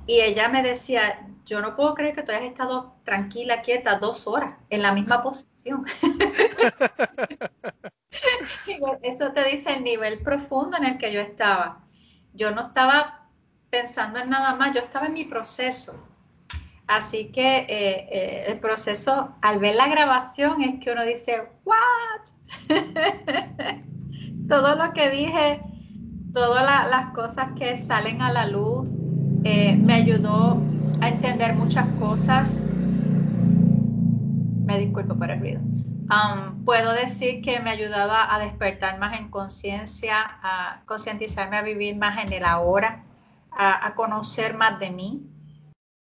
Y 0.06 0.20
ella 0.20 0.48
me 0.48 0.62
decía, 0.62 1.26
yo 1.46 1.60
no 1.60 1.76
puedo 1.76 1.94
creer 1.94 2.14
que 2.14 2.22
tú 2.22 2.32
hayas 2.32 2.44
estado 2.44 2.94
tranquila, 3.04 3.62
quieta, 3.62 3.98
dos 3.98 4.26
horas 4.26 4.54
en 4.70 4.82
la 4.82 4.92
misma 4.92 5.22
posición. 5.22 5.53
Eso 9.02 9.32
te 9.32 9.44
dice 9.44 9.72
el 9.76 9.84
nivel 9.84 10.20
profundo 10.20 10.76
en 10.76 10.84
el 10.84 10.98
que 10.98 11.12
yo 11.12 11.20
estaba. 11.20 11.80
Yo 12.32 12.50
no 12.50 12.62
estaba 12.62 13.28
pensando 13.70 14.18
en 14.18 14.30
nada 14.30 14.54
más, 14.54 14.74
yo 14.74 14.80
estaba 14.80 15.06
en 15.06 15.14
mi 15.14 15.24
proceso. 15.24 16.06
Así 16.86 17.32
que 17.32 17.58
eh, 17.58 17.66
eh, 17.68 18.44
el 18.48 18.60
proceso, 18.60 19.34
al 19.40 19.58
ver 19.58 19.74
la 19.76 19.88
grabación, 19.88 20.62
es 20.62 20.80
que 20.80 20.92
uno 20.92 21.04
dice, 21.04 21.48
¿what? 21.64 22.22
Todo 24.48 24.74
lo 24.74 24.92
que 24.92 25.08
dije, 25.08 25.62
todas 26.34 26.64
la, 26.64 26.86
las 26.86 27.14
cosas 27.14 27.48
que 27.56 27.78
salen 27.78 28.20
a 28.20 28.30
la 28.30 28.46
luz, 28.46 28.86
eh, 29.44 29.74
me 29.76 29.94
ayudó 29.94 30.60
a 31.00 31.08
entender 31.08 31.54
muchas 31.54 31.86
cosas. 31.98 32.62
Me 34.74 34.80
disculpo 34.80 35.16
por 35.16 35.30
el 35.30 35.38
ruido. 35.38 35.60
Um, 35.60 36.64
puedo 36.64 36.92
decir 36.92 37.42
que 37.42 37.60
me 37.60 37.70
ayudaba 37.70 38.34
a 38.34 38.40
despertar 38.40 38.98
más 38.98 39.16
en 39.20 39.30
conciencia, 39.30 40.16
a 40.42 40.82
concientizarme 40.86 41.56
a 41.56 41.62
vivir 41.62 41.94
más 41.94 42.24
en 42.24 42.32
el 42.32 42.44
ahora, 42.44 43.04
a, 43.52 43.86
a, 43.86 43.94
conocer 43.94 44.54
más 44.54 44.80
de 44.80 44.90
mí, 44.90 45.22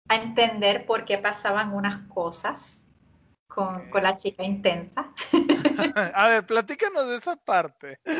a 0.09 0.17
entender 0.17 0.85
por 0.85 1.05
qué 1.05 1.17
pasaban 1.17 1.73
unas 1.73 2.09
cosas 2.09 2.89
con, 3.47 3.89
con 3.89 4.03
la 4.03 4.17
chica 4.17 4.43
intensa. 4.43 5.13
a 6.15 6.27
ver, 6.27 6.45
platícanos 6.45 7.09
de 7.09 7.17
esa 7.17 7.37
parte. 7.37 8.01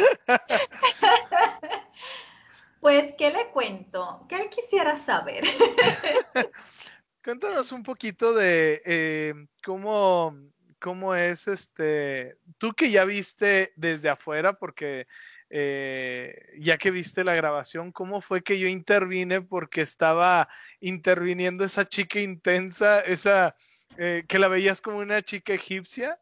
Pues, 2.79 3.15
¿qué 3.19 3.33
le 3.33 3.49
cuento? 3.49 4.21
¿Qué 4.29 4.37
él 4.37 4.49
quisiera 4.49 4.95
saber? 4.95 5.43
Cuéntanos 7.27 7.73
un 7.73 7.83
poquito 7.83 8.35
de 8.35 8.81
eh, 8.87 9.35
cómo, 9.65 10.33
cómo 10.79 11.17
es 11.17 11.49
este, 11.49 12.39
tú 12.57 12.73
que 12.73 12.93
ya 12.93 13.05
viste 13.05 13.73
desde 13.75 14.11
afuera, 14.11 14.53
porque 14.53 15.09
eh, 15.51 16.55
ya 16.61 16.79
que 16.79 16.93
viste 16.93 17.25
la 17.25 17.35
grabación, 17.35 17.91
¿cómo 17.91 18.21
fue 18.21 18.45
que 18.45 18.61
yo 18.61 18.69
intervine? 18.69 19.41
Porque 19.41 19.81
estaba 19.81 20.49
interviniendo 20.79 21.65
esa 21.65 21.89
chica 21.89 22.21
intensa, 22.21 23.01
esa 23.01 23.57
eh, 23.97 24.25
que 24.29 24.39
la 24.39 24.47
veías 24.47 24.81
como 24.81 24.99
una 24.99 25.21
chica 25.21 25.53
egipcia. 25.53 26.21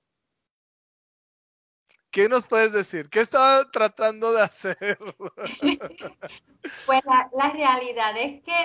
¿Qué 2.11 2.31
nos 2.31 2.47
puedes 2.47 2.73
decir? 2.73 3.11
¿Qué 3.11 3.21
estaba 3.21 3.71
tratando 3.71 4.33
de 4.33 4.41
hacer? 4.41 4.97
pues 6.87 7.03
la, 7.05 7.51
realidad 7.53 8.17
es 8.17 8.43
que 8.43 8.57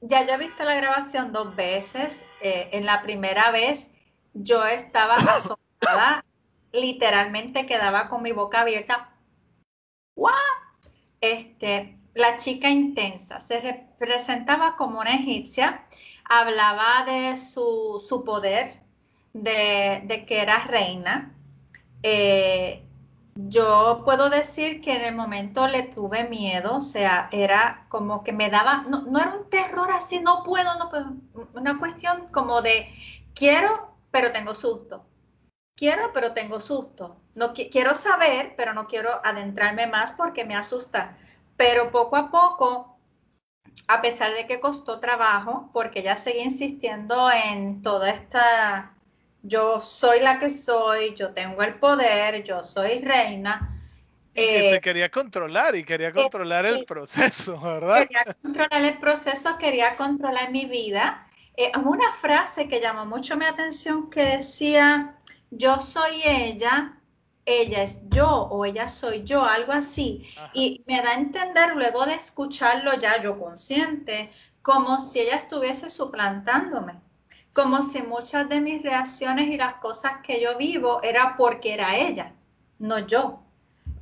ya 0.00 0.26
yo 0.26 0.32
he 0.34 0.38
visto 0.38 0.64
la 0.64 0.74
grabación 0.74 1.32
dos 1.32 1.54
veces. 1.56 2.26
Eh, 2.40 2.68
en 2.72 2.86
la 2.86 3.02
primera 3.02 3.50
vez 3.50 3.90
yo 4.34 4.64
estaba 4.66 5.14
asombrada, 5.36 6.24
literalmente 6.72 7.66
quedaba 7.66 8.08
con 8.08 8.22
mi 8.22 8.32
boca 8.32 8.60
abierta. 8.62 9.10
¡Wow! 10.16 10.32
Este, 11.20 11.98
la 12.14 12.36
chica 12.38 12.68
intensa 12.68 13.40
se 13.40 13.60
representaba 13.60 14.76
como 14.76 15.00
una 15.00 15.14
egipcia, 15.14 15.86
hablaba 16.24 17.04
de 17.04 17.36
su, 17.36 18.22
poder, 18.24 18.80
de, 19.32 20.24
que 20.26 20.40
era 20.40 20.64
reina. 20.66 21.34
Eh, 22.02 22.86
yo 23.34 24.02
puedo 24.04 24.30
decir 24.30 24.80
que 24.80 24.96
en 24.96 25.02
el 25.02 25.14
momento 25.14 25.66
le 25.68 25.84
tuve 25.84 26.28
miedo, 26.28 26.76
o 26.76 26.82
sea, 26.82 27.28
era 27.32 27.86
como 27.88 28.24
que 28.24 28.32
me 28.32 28.50
daba, 28.50 28.82
no, 28.88 29.02
no 29.02 29.18
era 29.18 29.34
un 29.34 29.48
terror 29.50 29.90
así, 29.92 30.20
no 30.20 30.42
puedo, 30.42 30.78
no 30.78 30.90
puedo, 30.90 31.12
una 31.54 31.78
cuestión 31.78 32.28
como 32.32 32.62
de 32.62 32.88
quiero, 33.34 33.94
pero 34.10 34.32
tengo 34.32 34.54
susto. 34.54 35.04
Quiero, 35.76 36.12
pero 36.12 36.32
tengo 36.34 36.60
susto. 36.60 37.16
No 37.34 37.54
quiero 37.54 37.94
saber, 37.94 38.54
pero 38.56 38.74
no 38.74 38.86
quiero 38.86 39.24
adentrarme 39.24 39.86
más 39.86 40.12
porque 40.12 40.44
me 40.44 40.54
asusta. 40.54 41.16
Pero 41.56 41.90
poco 41.90 42.16
a 42.16 42.30
poco, 42.30 42.98
a 43.88 44.02
pesar 44.02 44.34
de 44.34 44.46
que 44.46 44.60
costó 44.60 45.00
trabajo, 45.00 45.70
porque 45.72 46.00
ella 46.00 46.16
seguía 46.16 46.44
insistiendo 46.44 47.30
en 47.30 47.82
toda 47.82 48.10
esta, 48.10 48.94
yo 49.42 49.80
soy 49.80 50.20
la 50.20 50.38
que 50.38 50.50
soy, 50.50 51.14
yo 51.14 51.32
tengo 51.32 51.62
el 51.62 51.74
poder, 51.74 52.42
yo 52.44 52.62
soy 52.62 53.00
reina. 53.00 53.76
Y 54.32 54.36
te 54.36 54.74
eh, 54.76 54.80
quería 54.80 55.10
controlar 55.10 55.74
y 55.74 55.84
quería 55.84 56.12
controlar 56.12 56.64
el 56.66 56.84
proceso, 56.84 57.60
¿verdad? 57.62 58.06
Quería 58.06 58.24
controlar 58.42 58.84
el 58.84 58.98
proceso, 58.98 59.58
quería 59.58 59.96
controlar 59.96 60.50
mi 60.50 60.66
vida. 60.66 61.26
Eh, 61.56 61.72
una 61.84 62.12
frase 62.12 62.68
que 62.68 62.80
llamó 62.80 63.04
mucho 63.06 63.36
mi 63.36 63.44
atención 63.44 64.08
que 64.08 64.22
decía, 64.36 65.16
yo 65.50 65.80
soy 65.80 66.22
ella, 66.24 66.96
ella 67.44 67.82
es 67.82 68.08
yo 68.08 68.28
o 68.28 68.64
ella 68.64 68.88
soy 68.88 69.24
yo, 69.24 69.44
algo 69.44 69.72
así. 69.72 70.26
Y 70.54 70.82
me 70.86 71.02
da 71.02 71.10
a 71.10 71.14
entender 71.14 71.74
luego 71.74 72.06
de 72.06 72.14
escucharlo 72.14 72.94
ya 72.98 73.20
yo 73.20 73.38
consciente, 73.38 74.30
como 74.62 75.00
si 75.00 75.20
ella 75.20 75.36
estuviese 75.36 75.90
suplantándome, 75.90 76.94
como 77.52 77.82
si 77.82 78.02
muchas 78.02 78.48
de 78.48 78.60
mis 78.60 78.82
reacciones 78.82 79.48
y 79.48 79.56
las 79.56 79.74
cosas 79.74 80.12
que 80.22 80.40
yo 80.40 80.56
vivo 80.56 81.02
era 81.02 81.36
porque 81.36 81.74
era 81.74 81.96
ella, 81.96 82.32
no 82.78 82.98
yo. 83.00 83.40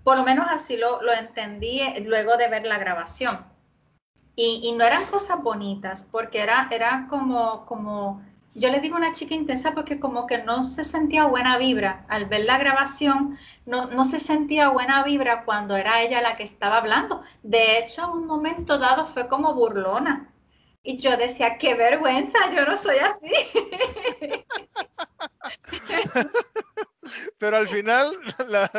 Por 0.04 0.16
lo 0.16 0.24
menos 0.24 0.46
así 0.50 0.76
lo, 0.76 1.02
lo 1.02 1.12
entendí 1.12 1.80
luego 2.04 2.36
de 2.36 2.48
ver 2.48 2.66
la 2.66 2.78
grabación. 2.78 3.38
Y, 4.36 4.60
y, 4.62 4.72
no 4.72 4.84
eran 4.84 5.04
cosas 5.06 5.42
bonitas, 5.42 6.06
porque 6.12 6.40
era, 6.40 6.68
era 6.70 7.06
como, 7.08 7.64
como 7.66 8.22
yo 8.54 8.70
le 8.70 8.80
digo 8.80 8.96
una 8.96 9.12
chica 9.12 9.34
intensa 9.34 9.72
porque 9.72 10.00
como 10.00 10.26
que 10.26 10.38
no 10.38 10.62
se 10.62 10.84
sentía 10.84 11.26
buena 11.26 11.58
vibra. 11.58 12.04
Al 12.08 12.26
ver 12.26 12.44
la 12.44 12.58
grabación, 12.58 13.38
no, 13.66 13.86
no, 13.86 14.04
se 14.04 14.20
sentía 14.20 14.68
buena 14.70 15.02
vibra 15.04 15.44
cuando 15.44 15.76
era 15.76 16.02
ella 16.02 16.22
la 16.22 16.36
que 16.36 16.44
estaba 16.44 16.78
hablando. 16.78 17.22
De 17.42 17.78
hecho, 17.78 18.04
en 18.04 18.10
un 18.10 18.26
momento 18.26 18.78
dado 18.78 19.06
fue 19.06 19.28
como 19.28 19.54
burlona. 19.54 20.28
Y 20.88 20.96
yo 20.96 21.18
decía, 21.18 21.58
qué 21.58 21.74
vergüenza, 21.74 22.38
yo 22.50 22.64
no 22.64 22.74
soy 22.74 22.96
así. 22.96 23.30
pero 27.38 27.58
al 27.58 27.68
final, 27.68 28.16
la... 28.48 28.70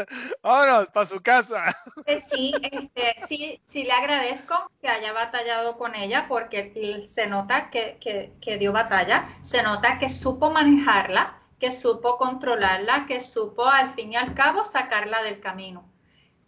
vámonos 0.42 0.88
para 0.88 1.06
su 1.06 1.22
casa. 1.22 1.66
Eh, 2.08 2.20
sí, 2.20 2.52
este, 2.64 3.16
sí, 3.28 3.62
sí 3.68 3.84
le 3.84 3.92
agradezco 3.92 4.56
que 4.82 4.88
haya 4.90 5.14
batallado 5.14 5.78
con 5.78 5.94
ella 5.94 6.26
porque 6.28 7.06
se 7.08 7.28
nota 7.28 7.70
que, 7.70 8.00
que, 8.42 8.58
dio 8.58 8.74
batalla, 8.74 9.30
se 9.44 9.62
nota 9.62 10.00
que 10.00 10.10
supo 10.10 10.50
manejarla, 10.50 11.40
que 11.60 11.72
supo 11.72 12.18
controlarla, 12.18 13.06
que 13.06 13.22
supo 13.22 13.68
al 13.68 13.94
fin 13.94 14.14
y 14.14 14.16
al 14.16 14.34
cabo 14.34 14.66
sacarla 14.66 15.22
del 15.22 15.40
camino. 15.40 15.88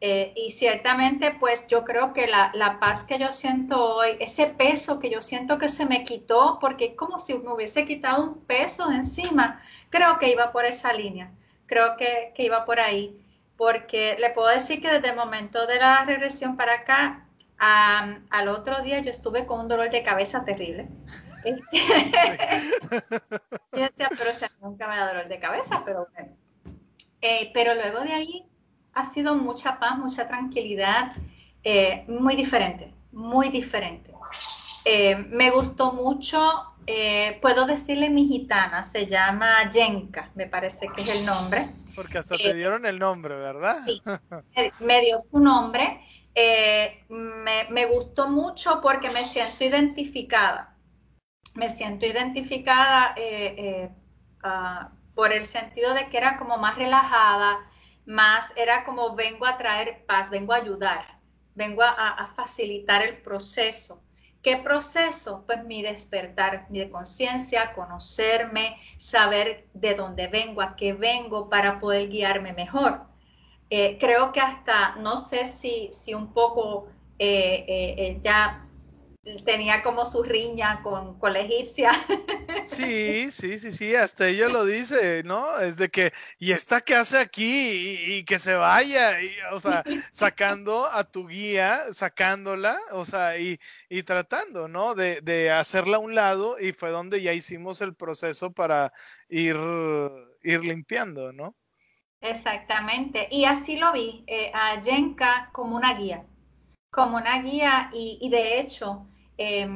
Eh, 0.03 0.33
y 0.35 0.49
ciertamente, 0.51 1.35
pues 1.39 1.67
yo 1.67 1.85
creo 1.85 2.11
que 2.11 2.25
la, 2.25 2.49
la, 2.55 2.79
paz 2.79 3.03
que 3.03 3.19
yo 3.19 3.31
siento 3.31 3.97
hoy, 3.97 4.17
ese 4.19 4.47
peso 4.47 4.99
que 4.99 5.11
yo 5.11 5.21
siento 5.21 5.59
que 5.59 5.69
se 5.69 5.85
me 5.85 6.03
quitó, 6.03 6.57
porque 6.59 6.85
es 6.85 6.95
como 6.95 7.19
si 7.19 7.37
me 7.37 7.53
hubiese 7.53 7.85
quitado 7.85 8.23
un 8.23 8.41
peso 8.45 8.87
de 8.89 8.95
encima, 8.95 9.61
creo 9.91 10.17
que 10.17 10.31
iba 10.31 10.51
por 10.51 10.65
esa 10.65 10.91
línea 10.91 11.31
creo 11.71 11.95
que, 11.95 12.33
iba 12.43 12.65
por 12.65 12.81
ahí, 12.81 13.17
porque 13.55 14.17
le 14.19 14.31
puedo 14.31 14.49
decir 14.49 14.81
que 14.81 14.91
desde 14.91 15.11
el 15.11 15.15
momento 15.15 15.65
de 15.67 15.77
la 15.77 16.03
regresión 16.03 16.57
para 16.57 16.73
acá, 16.73 17.25
al 17.57 18.49
otro 18.49 18.81
día 18.81 18.99
yo 18.99 19.09
estuve 19.09 19.45
con 19.45 19.61
un 19.61 19.69
dolor 19.69 19.89
de 19.89 20.03
cabeza 20.03 20.43
terrible. 20.43 20.89
decía, 23.71 24.09
pero 24.09 24.31
nunca 24.59 24.87
me 24.87 24.97
da 24.97 25.07
dolor 25.07 25.29
de 25.29 25.39
cabeza, 25.39 25.81
pero 25.85 26.09
bueno. 26.13 26.35
Eh, 27.21 27.51
pero 27.53 27.73
luego 27.73 28.01
de 28.01 28.13
ahí 28.13 28.50
ha 28.93 29.05
sido 29.05 29.35
mucha 29.35 29.79
paz, 29.79 29.97
mucha 29.97 30.27
tranquilidad, 30.27 31.13
eh, 31.63 32.05
muy 32.07 32.35
diferente, 32.35 32.93
muy 33.11 33.49
diferente. 33.49 34.11
Eh, 34.85 35.15
me 35.29 35.51
gustó 35.51 35.93
mucho 35.93 36.67
eh, 36.87 37.37
puedo 37.41 37.65
decirle 37.65 38.09
mi 38.09 38.27
gitana, 38.27 38.81
se 38.81 39.05
llama 39.05 39.69
Yenka, 39.69 40.31
me 40.33 40.47
parece 40.47 40.87
que 40.87 41.03
es 41.03 41.09
el 41.11 41.25
nombre. 41.25 41.69
Porque 41.95 42.17
hasta 42.17 42.35
te 42.35 42.55
dieron 42.55 42.87
el 42.87 42.97
nombre, 42.97 43.35
¿verdad? 43.35 43.75
Sí, 43.85 44.01
me 44.79 45.01
dio 45.01 45.19
su 45.19 45.39
nombre. 45.39 46.01
Me, 47.07 47.85
gustó 47.85 48.29
mucho 48.29 48.81
porque 48.81 49.11
me 49.11 49.25
siento 49.25 49.63
identificada. 49.63 50.75
Me 51.53 51.69
siento 51.69 52.07
identificada 52.07 53.13
ah, 54.43 54.89
por 55.13 55.31
el 55.31 55.45
sentido 55.45 55.93
de 55.93 56.09
que 56.09 56.17
era 56.17 56.37
como 56.37 56.57
más 56.57 56.77
relajada, 56.77 57.59
más 58.05 58.53
era 58.55 58.83
como 58.83 59.15
vengo 59.15 59.45
a 59.45 59.57
traer 59.57 60.05
paz, 60.05 60.29
vengo 60.29 60.53
a 60.53 60.57
ayudar, 60.57 61.19
vengo 61.55 61.83
a 61.83 62.31
facilitar 62.35 63.01
el 63.01 63.17
proceso. 63.17 64.01
¿Qué 64.41 64.57
proceso? 64.57 65.43
Pues 65.45 65.63
mi 65.65 65.83
despertar 65.83 66.67
de 66.69 66.89
conciencia, 66.89 67.73
conocerme, 67.73 68.77
saber 68.97 69.67
de 69.73 69.93
dónde 69.93 70.27
vengo, 70.27 70.61
a 70.61 70.75
qué 70.75 70.93
vengo 70.93 71.47
para 71.47 71.79
poder 71.79 72.09
guiarme 72.09 72.51
mejor. 72.53 73.01
Eh, 73.69 73.97
creo 73.99 74.31
que 74.31 74.41
hasta, 74.41 74.95
no 74.95 75.17
sé 75.19 75.45
si, 75.45 75.89
si 75.93 76.15
un 76.15 76.33
poco 76.33 76.87
eh, 77.19 77.65
eh, 77.67 78.19
ya 78.23 78.67
tenía 79.45 79.83
como 79.83 80.05
su 80.05 80.23
riña 80.23 80.81
con, 80.81 81.19
con 81.19 81.33
la 81.33 81.41
egipcia. 81.41 81.91
Sí, 82.63 83.31
sí, 83.31 83.57
sí, 83.59 83.71
sí, 83.71 83.95
hasta 83.95 84.27
ella 84.27 84.47
lo 84.47 84.65
dice, 84.65 85.23
¿no? 85.23 85.59
Es 85.59 85.77
de 85.77 85.89
que, 85.89 86.13
¿y 86.37 86.51
esta 86.51 86.81
qué 86.81 86.95
hace 86.95 87.17
aquí? 87.17 87.97
Y, 88.17 88.23
que 88.23 88.39
se 88.39 88.53
vaya, 88.53 89.21
y, 89.21 89.29
o 89.51 89.59
sea, 89.59 89.83
sacando 90.13 90.85
a 90.85 91.03
tu 91.03 91.27
guía, 91.27 91.91
sacándola, 91.91 92.79
o 92.91 93.03
sea, 93.03 93.37
y, 93.37 93.59
y 93.89 94.03
tratando, 94.03 94.67
¿no? 94.67 94.93
De, 94.95 95.21
de, 95.21 95.51
hacerla 95.51 95.97
a 95.97 95.99
un 95.99 96.13
lado, 96.15 96.57
y 96.59 96.71
fue 96.71 96.91
donde 96.91 97.21
ya 97.21 97.33
hicimos 97.33 97.81
el 97.81 97.95
proceso 97.95 98.51
para 98.51 98.93
ir, 99.27 99.57
ir 100.43 100.63
limpiando, 100.63 101.33
¿no? 101.33 101.55
Exactamente, 102.21 103.27
y 103.31 103.45
así 103.45 103.75
lo 103.77 103.91
vi, 103.91 104.23
eh, 104.27 104.51
a 104.53 104.79
Yenka 104.81 105.49
como 105.51 105.75
una 105.75 105.95
guía, 105.95 106.25
como 106.91 107.17
una 107.17 107.41
guía, 107.41 107.89
y, 107.93 108.19
y 108.21 108.29
de 108.29 108.59
hecho, 108.59 109.07
eh, 109.37 109.67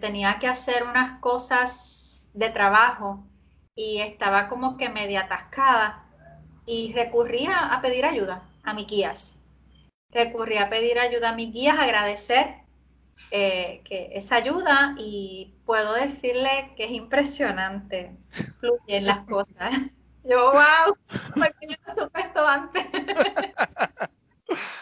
tenía 0.00 0.38
que 0.38 0.48
hacer 0.48 0.84
unas 0.84 1.20
cosas 1.20 2.28
de 2.34 2.50
trabajo 2.50 3.24
y 3.74 3.98
estaba 3.98 4.48
como 4.48 4.76
que 4.76 4.88
media 4.88 5.22
atascada 5.22 6.04
y 6.66 6.92
recurría 6.92 7.74
a 7.74 7.80
pedir 7.80 8.04
ayuda 8.04 8.42
a 8.62 8.74
mis 8.74 8.86
guías. 8.86 9.36
Recurría 10.12 10.64
a 10.64 10.70
pedir 10.70 10.98
ayuda 10.98 11.30
a 11.30 11.34
mis 11.34 11.52
guías, 11.52 11.78
agradecer 11.78 12.56
eh, 13.30 13.82
que 13.84 14.10
esa 14.14 14.36
ayuda 14.36 14.94
y 14.98 15.54
puedo 15.64 15.94
decirle 15.94 16.72
que 16.76 16.84
es 16.84 16.90
impresionante, 16.90 18.16
fluyen 18.58 19.06
las 19.06 19.20
cosas. 19.20 19.72
Yo, 20.24 20.52
wow, 20.52 20.94
porque 21.34 21.66
yo 21.66 21.76
no 21.86 21.94
supe 21.94 22.20
esto 22.20 22.46
antes. 22.46 22.84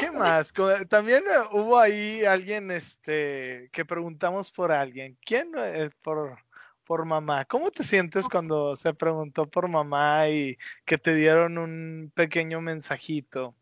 ¿Qué 0.00 0.10
más? 0.10 0.52
También 0.88 1.24
eh, 1.26 1.48
hubo 1.52 1.78
ahí 1.78 2.24
alguien 2.24 2.70
este, 2.70 3.68
que 3.72 3.84
preguntamos 3.84 4.50
por 4.50 4.72
alguien. 4.72 5.18
¿Quién 5.24 5.52
es 5.56 5.94
por, 5.96 6.38
por 6.84 7.04
mamá? 7.04 7.44
¿Cómo 7.44 7.70
te 7.70 7.82
sientes 7.82 8.28
cuando 8.28 8.76
se 8.76 8.94
preguntó 8.94 9.46
por 9.46 9.68
mamá 9.68 10.28
y 10.28 10.56
que 10.84 10.98
te 10.98 11.14
dieron 11.14 11.58
un 11.58 12.12
pequeño 12.14 12.60
mensajito? 12.60 13.54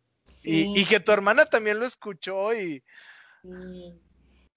Y, 0.45 0.85
que 0.87 1.01
tu 1.01 1.13
hermana 1.13 1.47
también 1.47 1.79
lo 1.79 1.87
escuchó 1.87 2.55
y... 2.55 2.83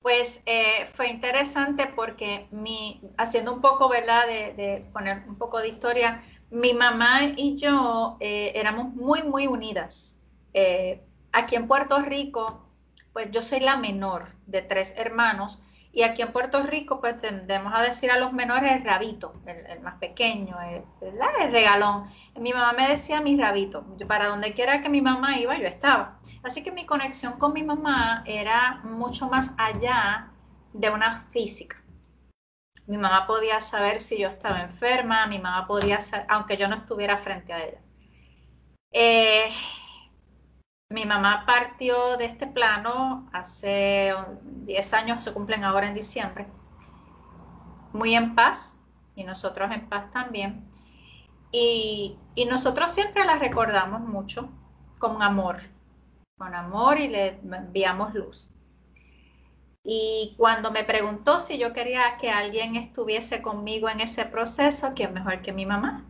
Pues 0.02 0.42
eh, 0.46 0.88
fue 0.94 1.10
interesante 1.10 1.88
porque 1.94 2.48
mi, 2.52 3.02
haciendo 3.18 3.54
un 3.54 3.60
poco, 3.60 3.90
¿verdad? 3.90 4.26
De, 4.28 4.54
de, 4.54 4.86
poner 4.94 5.28
un 5.28 5.38
poco 5.38 5.60
de 5.60 5.68
historia, 5.68 6.24
mi 6.50 6.74
mamá 6.74 7.34
y 7.36 7.58
yo 7.58 8.18
eh, 8.22 8.54
éramos 8.56 8.94
muy, 8.94 9.24
muy 9.24 9.48
unidas. 9.48 10.20
Eh, 10.54 11.04
aquí 11.32 11.56
en 11.56 11.68
Puerto 11.68 12.00
Rico, 12.00 12.66
pues 13.14 13.32
yo 13.32 13.42
soy 13.42 13.60
la 13.60 13.78
menor 13.78 14.26
de 14.46 14.62
tres 14.62 14.94
hermanos 14.98 15.62
y 15.92 16.04
aquí 16.04 16.22
en 16.22 16.32
Puerto 16.32 16.62
Rico, 16.62 17.00
pues 17.00 17.18
tendemos 17.18 17.74
a 17.74 17.82
decir 17.82 18.12
a 18.12 18.18
los 18.18 18.32
menores 18.32 18.72
el 18.72 18.84
rabito, 18.84 19.34
el, 19.48 19.80
más 19.82 19.96
pequeño, 19.96 20.56
el, 20.62 20.84
el, 21.02 21.52
regalón. 21.52 22.06
Mi 22.36 22.54
mamá 22.54 22.74
me 22.74 22.88
decía 22.88 23.22
mi 23.22 23.36
rabito. 23.36 23.84
Para 24.08 24.28
donde 24.28 24.54
quiera 24.54 24.84
que 24.84 24.90
mi 24.90 25.02
mamá 25.02 25.40
iba, 25.40 25.58
yo 25.58 25.68
estaba. 25.68 26.20
Así 26.44 26.64
que 26.64 26.72
mi 26.72 26.86
conexión 26.86 27.34
con 27.34 27.54
mi 27.54 27.64
mamá 27.64 28.24
era 28.28 28.82
mucho 28.84 29.28
más 29.30 29.54
allá 29.58 30.32
de 30.74 30.92
una 30.92 31.26
física. 31.32 31.84
Mi 32.86 32.98
mamá 32.98 33.26
podía 33.26 33.60
saber 33.60 34.00
si 34.00 34.20
yo 34.20 34.30
estaba 34.30 34.62
enferma, 34.62 35.26
mi 35.26 35.40
mamá 35.40 35.66
podía 35.66 36.02
saber, 36.02 36.28
aunque 36.30 36.58
yo 36.58 36.68
no 36.68 36.76
estuviera 36.76 37.18
frente 37.18 37.52
a 37.54 37.64
ella. 37.64 37.82
Eh, 38.92 39.52
mi 40.92 41.06
mamá 41.06 41.44
partió 41.46 42.18
de 42.18 42.26
este 42.26 42.48
plano 42.48 43.30
hace 43.32 44.12
10 44.42 44.94
años, 44.94 45.24
se 45.24 45.34
cumplen 45.34 45.64
ahora 45.64 45.88
en 45.88 45.94
diciembre, 45.94 46.48
muy 47.94 48.16
en 48.16 48.34
paz 48.34 48.80
y 49.16 49.24
nosotros 49.24 49.70
en 49.72 49.88
paz 49.88 50.10
también. 50.10 50.68
Y, 51.52 52.18
nosotros 52.50 52.92
siempre 52.92 53.24
la 53.24 53.38
recordamos 53.38 54.02
mucho 54.02 54.50
con 54.98 55.22
amor, 55.22 55.58
con 56.40 56.56
amor 56.56 56.98
y 57.00 57.10
le 57.10 57.40
enviamos 57.44 58.16
luz. 58.16 58.50
Y 59.84 60.34
cuando 60.38 60.72
me 60.72 60.84
preguntó 60.84 61.38
si 61.38 61.60
yo 61.60 61.72
quería 61.72 62.18
que 62.18 62.32
alguien 62.32 62.76
estuviese 62.76 63.44
conmigo 63.44 63.90
en 63.90 64.00
ese 64.00 64.26
proceso, 64.26 64.94
¿quién 64.96 65.14
mejor 65.14 65.44
que 65.44 65.54
mi 65.54 65.68
mamá? 65.68 66.09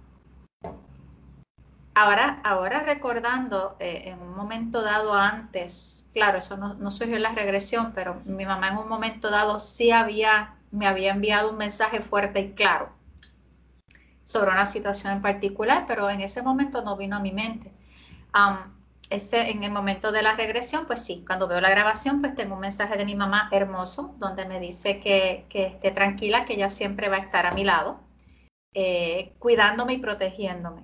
Ahora, 2.01 2.39
ahora 2.45 2.79
recordando, 2.79 3.75
eh, 3.77 4.03
en 4.05 4.21
un 4.21 4.33
momento 4.33 4.81
dado 4.81 5.13
antes, 5.13 6.07
claro, 6.13 6.37
eso 6.37 6.55
no, 6.55 6.91
surgió 6.91 7.17
en 7.17 7.23
la 7.23 7.33
regresión, 7.33 7.91
pero 7.93 8.21
mi 8.23 8.45
mamá 8.45 8.69
en 8.69 8.77
un 8.77 8.87
momento 8.87 9.29
dado 9.29 9.59
sí 9.59 9.91
había, 9.91 10.55
me 10.71 10.87
había 10.87 11.11
enviado 11.11 11.49
un 11.49 11.57
mensaje 11.57 11.99
fuerte 11.99 12.39
y 12.39 12.51
claro 12.53 12.89
sobre 14.23 14.51
una 14.51 14.65
situación 14.65 15.11
en 15.11 15.21
particular, 15.21 15.83
pero 15.87 16.09
en 16.09 16.21
ese 16.21 16.41
momento 16.41 16.81
no 16.83 16.95
vino 16.95 17.17
a 17.17 17.19
mi 17.19 17.33
mente. 17.33 17.69
ese, 19.09 19.49
en 19.49 19.63
el 19.63 19.71
momento 19.71 20.13
de 20.13 20.21
la 20.21 20.35
regresión, 20.35 20.85
pues 20.85 21.03
sí, 21.03 21.25
cuando 21.27 21.49
veo 21.49 21.59
la 21.59 21.69
grabación, 21.69 22.21
pues 22.21 22.33
tengo 22.33 22.55
un 22.55 22.61
mensaje 22.61 22.97
de 22.97 23.03
mi 23.03 23.15
mamá 23.15 23.49
hermoso, 23.51 24.15
donde 24.19 24.45
me 24.45 24.61
dice 24.61 25.01
que, 25.01 25.45
que 25.49 25.65
esté 25.65 25.91
tranquila, 25.91 26.45
que 26.45 26.53
ella 26.53 26.69
siempre 26.69 27.09
va 27.09 27.17
a 27.17 27.19
estar 27.19 27.45
a 27.45 27.51
mi 27.51 27.65
lado, 27.65 27.99
eh, 28.73 29.33
cuidándome 29.39 29.95
y 29.95 29.97
protegiéndome. 29.97 30.83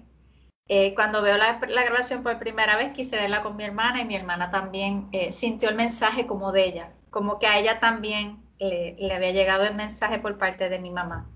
Eh, 0.68 0.96
cuando 0.96 1.22
veo 1.22 1.38
la, 1.38 1.60
grabación 1.60 2.24
por 2.24 2.40
primera 2.40 2.76
vez, 2.76 2.92
quise 2.92 3.18
verla 3.18 3.44
con 3.44 3.56
mi 3.56 3.64
hermana 3.64 4.02
y 4.02 4.06
mi 4.06 4.16
hermana 4.16 4.50
también 4.50 5.08
eh, 5.12 5.32
sintió 5.32 5.70
el 5.70 5.76
mensaje 5.76 6.26
como 6.26 6.52
de 6.52 6.66
ella, 6.66 6.92
como 7.12 7.38
que 7.38 7.46
a 7.46 7.60
ella 7.60 7.80
también 7.80 8.44
le 8.58 9.14
había 9.14 9.32
llegado 9.32 9.66
el 9.66 9.76
mensaje 9.76 10.18
por 10.18 10.38
parte 10.38 10.70
de 10.70 10.80
mi 10.80 10.90
mamá. 10.90 11.30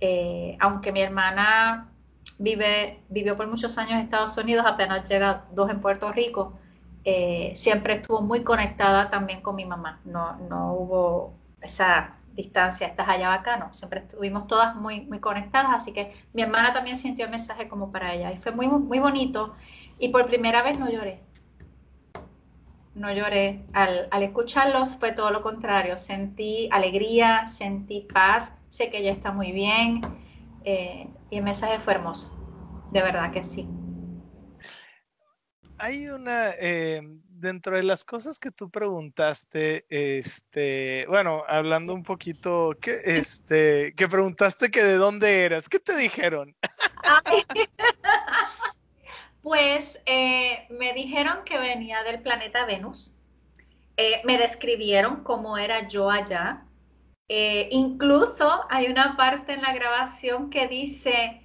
Eh, 0.00 0.56
aunque 0.58 0.90
mi 0.90 1.00
hermana 1.00 1.92
vive, 2.38 3.02
vivió 3.08 3.36
por 3.36 3.46
muchos 3.46 3.78
años 3.78 3.92
en 3.92 3.98
Estados 3.98 4.36
Unidos, 4.38 4.66
apenas 4.66 5.08
llega 5.08 5.44
dos 5.52 5.70
en 5.70 5.80
Puerto 5.80 6.10
Rico, 6.12 6.58
siempre 7.54 7.94
estuvo 7.94 8.20
muy 8.20 8.42
conectada 8.42 9.10
también 9.10 9.42
con 9.42 9.54
mi 9.54 9.64
mamá. 9.64 10.00
No, 10.04 10.36
no 10.48 10.72
hubo 10.74 11.34
esa 11.60 12.16
distancia, 12.36 12.86
estás 12.86 13.08
allá 13.08 13.28
bacano. 13.30 13.72
Siempre 13.72 14.00
estuvimos 14.00 14.46
todas 14.46 14.76
muy, 14.76 15.00
muy 15.06 15.18
conectadas, 15.18 15.72
así 15.74 15.92
que 15.92 16.12
mi 16.32 16.42
hermana 16.42 16.72
también 16.72 16.98
sintió 16.98 17.24
el 17.24 17.30
mensaje 17.30 17.66
como 17.68 17.90
para 17.90 18.14
ella 18.14 18.32
y 18.32 18.36
fue 18.36 18.52
muy, 18.52 18.68
muy 18.68 18.98
bonito 19.00 19.54
y 19.98 20.08
por 20.10 20.26
primera 20.26 20.62
vez 20.62 20.78
no 20.78 20.90
lloré. 20.90 21.20
No 22.94 23.12
lloré. 23.12 23.66
Al, 23.72 24.08
al 24.10 24.22
escucharlos 24.22 24.96
fue 24.96 25.12
todo 25.12 25.30
lo 25.30 25.42
contrario. 25.42 25.98
Sentí 25.98 26.68
alegría, 26.70 27.46
sentí 27.46 28.02
paz, 28.12 28.56
sé 28.68 28.90
que 28.90 28.98
ella 28.98 29.12
está 29.12 29.32
muy 29.32 29.52
bien 29.52 30.00
eh, 30.64 31.08
y 31.30 31.38
el 31.38 31.44
mensaje 31.44 31.78
fue 31.78 31.94
hermoso. 31.94 32.30
De 32.90 33.02
verdad 33.02 33.32
que 33.32 33.42
sí. 33.42 33.68
Hay 35.78 36.08
una, 36.08 36.52
eh, 36.58 37.02
dentro 37.38 37.76
de 37.76 37.82
las 37.82 38.04
cosas 38.04 38.38
que 38.38 38.50
tú 38.50 38.70
preguntaste, 38.70 39.86
este, 39.88 41.06
bueno, 41.08 41.42
hablando 41.48 41.94
un 41.94 42.02
poquito, 42.02 42.76
que, 42.80 43.00
este, 43.04 43.94
que 43.94 44.08
preguntaste 44.08 44.70
que 44.70 44.82
de 44.82 44.96
dónde 44.96 45.44
eras, 45.44 45.68
¿qué 45.68 45.78
te 45.78 45.96
dijeron? 45.96 46.54
pues 49.42 50.00
eh, 50.06 50.66
me 50.70 50.92
dijeron 50.92 51.38
que 51.44 51.58
venía 51.58 52.02
del 52.02 52.20
planeta 52.22 52.64
Venus, 52.64 53.14
eh, 53.96 54.20
me 54.24 54.38
describieron 54.38 55.22
cómo 55.22 55.58
era 55.58 55.88
yo 55.88 56.10
allá, 56.10 56.62
incluso 57.28 58.64
hay 58.70 58.86
una 58.86 59.16
parte 59.16 59.52
en 59.52 59.62
la 59.62 59.74
grabación 59.74 60.48
que 60.48 60.68
dice, 60.68 61.42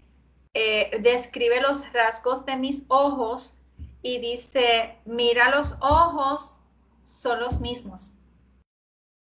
describe 0.99 1.59
los 1.59 1.91
rasgos 1.91 2.45
de 2.45 2.55
mis 2.55 2.85
ojos 2.87 3.60
y 4.01 4.19
dice, 4.19 4.97
mira 5.05 5.49
los 5.51 5.77
ojos, 5.79 6.57
son 7.03 7.39
los 7.39 7.59
mismos. 7.61 8.13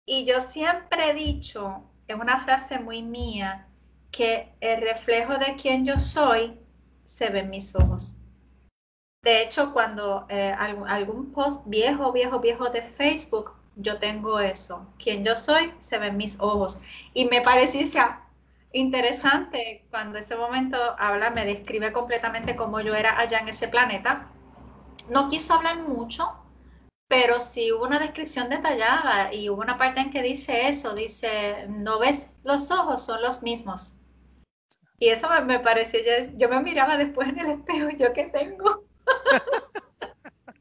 Y 0.05 0.25
yo 0.25 0.41
siempre 0.41 1.09
he 1.09 1.13
dicho, 1.13 1.83
es 2.07 2.15
una 2.15 2.39
frase 2.39 2.79
muy 2.79 3.01
mía, 3.01 3.67
que 4.11 4.53
el 4.61 4.81
reflejo 4.81 5.37
de 5.37 5.55
quien 5.55 5.85
yo 5.85 5.97
soy 5.97 6.57
se 7.03 7.29
ve 7.29 7.39
en 7.39 7.49
mis 7.49 7.75
ojos. 7.75 8.15
De 9.23 9.41
hecho, 9.41 9.71
cuando 9.73 10.25
eh, 10.29 10.53
algún, 10.57 11.31
post 11.31 11.63
viejo, 11.65 12.11
viejo, 12.11 12.39
viejo 12.39 12.69
de 12.69 12.81
Facebook, 12.81 13.53
yo 13.75 13.97
tengo 13.97 14.39
eso. 14.39 14.85
Quien 15.01 15.23
yo 15.23 15.35
soy 15.35 15.73
se 15.79 15.97
ve 15.97 16.07
en 16.07 16.17
mis 16.17 16.39
ojos. 16.39 16.81
Y 17.13 17.25
me 17.25 17.41
parecía 17.41 18.21
interesante 18.73 19.85
cuando 19.89 20.19
ese 20.19 20.35
momento 20.35 20.77
habla, 20.97 21.29
me 21.29 21.45
describe 21.45 21.93
completamente 21.93 22.55
cómo 22.55 22.81
yo 22.81 22.93
era 22.95 23.17
allá 23.17 23.39
en 23.39 23.47
ese 23.47 23.67
planeta 23.67 24.29
no 25.09 25.27
quiso 25.27 25.53
hablar 25.53 25.79
mucho, 25.79 26.31
pero 27.07 27.39
sí 27.39 27.71
hubo 27.71 27.85
una 27.85 27.99
descripción 27.99 28.49
detallada 28.49 29.33
y 29.33 29.49
hubo 29.49 29.61
una 29.61 29.77
parte 29.77 30.01
en 30.01 30.11
que 30.11 30.21
dice 30.21 30.67
eso, 30.67 30.95
dice, 30.95 31.67
no 31.69 31.99
ves 31.99 32.31
los 32.43 32.71
ojos, 32.71 33.05
son 33.05 33.21
los 33.21 33.43
mismos. 33.43 33.95
Y 34.99 35.09
eso 35.09 35.27
me, 35.45 35.59
pareció, 35.59 35.99
yo, 36.35 36.49
me 36.49 36.61
miraba 36.61 36.97
después 36.97 37.27
en 37.27 37.39
el 37.39 37.51
espejo, 37.51 37.89
¿yo 37.97 38.13
qué 38.13 38.25
tengo? 38.25 38.85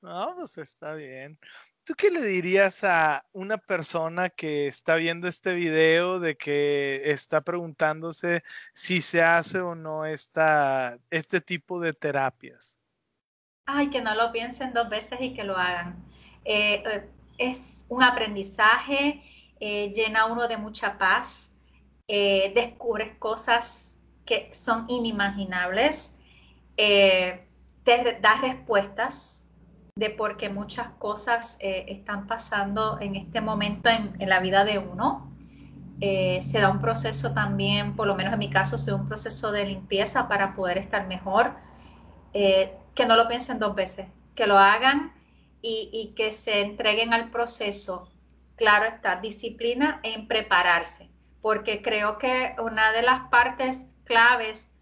no, 0.00 0.34
pues 0.36 0.58
está 0.58 0.94
bien. 0.94 1.38
¿Tú 1.84 1.94
qué 1.94 2.10
le 2.10 2.22
dirías 2.22 2.82
a 2.82 3.24
una 3.32 3.58
persona 3.58 4.28
que 4.28 4.66
está 4.66 4.96
viendo 4.96 5.28
este 5.28 5.54
video 5.54 6.18
de 6.18 6.36
que 6.36 7.02
está 7.04 7.42
preguntándose 7.42 8.42
si 8.74 9.00
se 9.00 9.22
hace 9.22 9.60
o 9.60 9.76
no 9.76 10.04
esta, 10.04 10.98
este 11.10 11.40
tipo 11.40 11.78
de 11.78 11.92
terapias? 11.92 12.80
Ay, 13.66 13.90
que 13.90 14.00
no 14.00 14.14
lo 14.14 14.32
piensen 14.32 14.72
dos 14.72 14.88
veces 14.88 15.20
y 15.20 15.34
que 15.34 15.44
lo 15.44 15.56
hagan. 15.56 15.96
Eh, 16.44 16.82
eh, 16.86 17.10
es 17.38 17.84
un 17.88 18.02
aprendizaje, 18.02 19.22
eh, 19.60 19.92
llena 19.94 20.26
uno 20.26 20.48
de 20.48 20.56
mucha 20.56 20.96
paz, 20.96 21.52
descubres 22.08 23.16
cosas 23.18 23.98
que 24.24 24.54
son 24.54 24.86
inimaginables, 24.88 26.18
te 26.76 28.18
da 28.20 28.40
respuestas 28.40 29.50
de 29.96 30.10
por 30.10 30.36
qué 30.36 30.48
muchas 30.48 30.90
cosas 31.00 31.58
están 31.60 32.28
pasando 32.28 32.98
en 33.00 33.16
este 33.16 33.40
momento 33.40 33.90
en, 33.90 34.14
en 34.20 34.28
la 34.28 34.38
vida 34.38 34.64
de 34.64 34.78
uno. 34.78 35.32
se 36.00 36.60
da 36.60 36.70
un 36.70 36.80
proceso 36.80 37.34
también, 37.34 37.96
por 37.96 38.06
lo 38.06 38.14
menos 38.14 38.34
en 38.34 38.38
mi 38.38 38.50
caso, 38.50 38.78
se 38.78 38.92
da 38.92 38.96
un 38.96 39.08
proceso 39.08 39.50
de 39.50 39.66
limpieza 39.66 40.28
para 40.28 40.54
poder 40.54 40.78
estar 40.78 41.08
mejor 41.08 41.56
que 42.96 43.06
no 43.06 43.14
lo 43.14 43.28
piensen 43.28 43.60
dos 43.60 43.76
veces, 43.76 44.06
que 44.34 44.48
lo 44.48 44.58
hagan 44.58 45.12
y, 45.62 46.14
que 46.16 46.32
se 46.32 46.60
entreguen 46.60 47.12
al 47.12 47.30
proceso. 47.30 48.08
Claro 48.56 48.86
está, 48.86 49.16
disciplina 49.16 50.00
en 50.02 50.26
prepararse, 50.26 51.08
porque 51.42 51.82
creo 51.82 52.18
que 52.18 52.54
una 52.58 52.92
de 52.92 53.02
las 53.02 53.28
partes 53.28 53.86
claves 54.04 54.72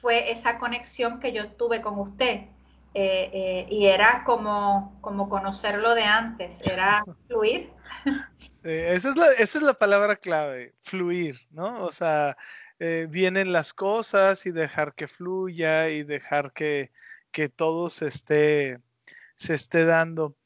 fue 0.00 0.30
esa 0.30 0.58
conexión 0.58 1.18
que 1.18 1.32
yo 1.32 1.50
tuve 1.52 1.80
con 1.80 1.98
usted. 1.98 2.42
Eh, 2.96 3.30
eh, 3.32 3.66
y 3.70 3.86
era 3.86 4.22
como, 4.24 4.96
como 5.00 5.28
conocerlo 5.28 5.96
de 5.96 6.04
antes, 6.04 6.60
era 6.60 7.02
fluir. 7.26 7.72
Sí, 8.48 8.70
esa 8.70 9.08
es, 9.08 9.16
la, 9.16 9.26
esa 9.32 9.58
es 9.58 9.64
la 9.64 9.74
palabra 9.74 10.14
clave, 10.14 10.74
fluir, 10.80 11.40
¿no? 11.50 11.82
O 11.84 11.90
sea, 11.90 12.36
eh, 12.78 13.08
vienen 13.10 13.52
las 13.52 13.72
cosas 13.72 14.46
y 14.46 14.52
dejar 14.52 14.94
que 14.94 15.08
fluya 15.08 15.88
y 15.88 16.04
dejar 16.04 16.52
que, 16.52 16.92
que 17.34 17.48
todo 17.48 17.90
se 17.90 18.06
esté, 18.06 18.78
se 19.34 19.54
esté 19.54 19.84
dando. 19.84 20.36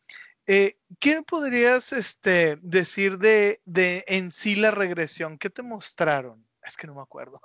Eh, 0.46 0.78
¿Qué 0.98 1.22
podrías 1.22 1.92
este, 1.92 2.56
decir 2.62 3.18
de, 3.18 3.60
de 3.66 4.04
en 4.08 4.30
sí 4.30 4.56
la 4.56 4.70
regresión? 4.70 5.36
¿Qué 5.36 5.50
te 5.50 5.62
mostraron? 5.62 6.42
Es 6.62 6.78
que 6.78 6.86
no 6.86 6.94
me 6.94 7.02
acuerdo. 7.02 7.42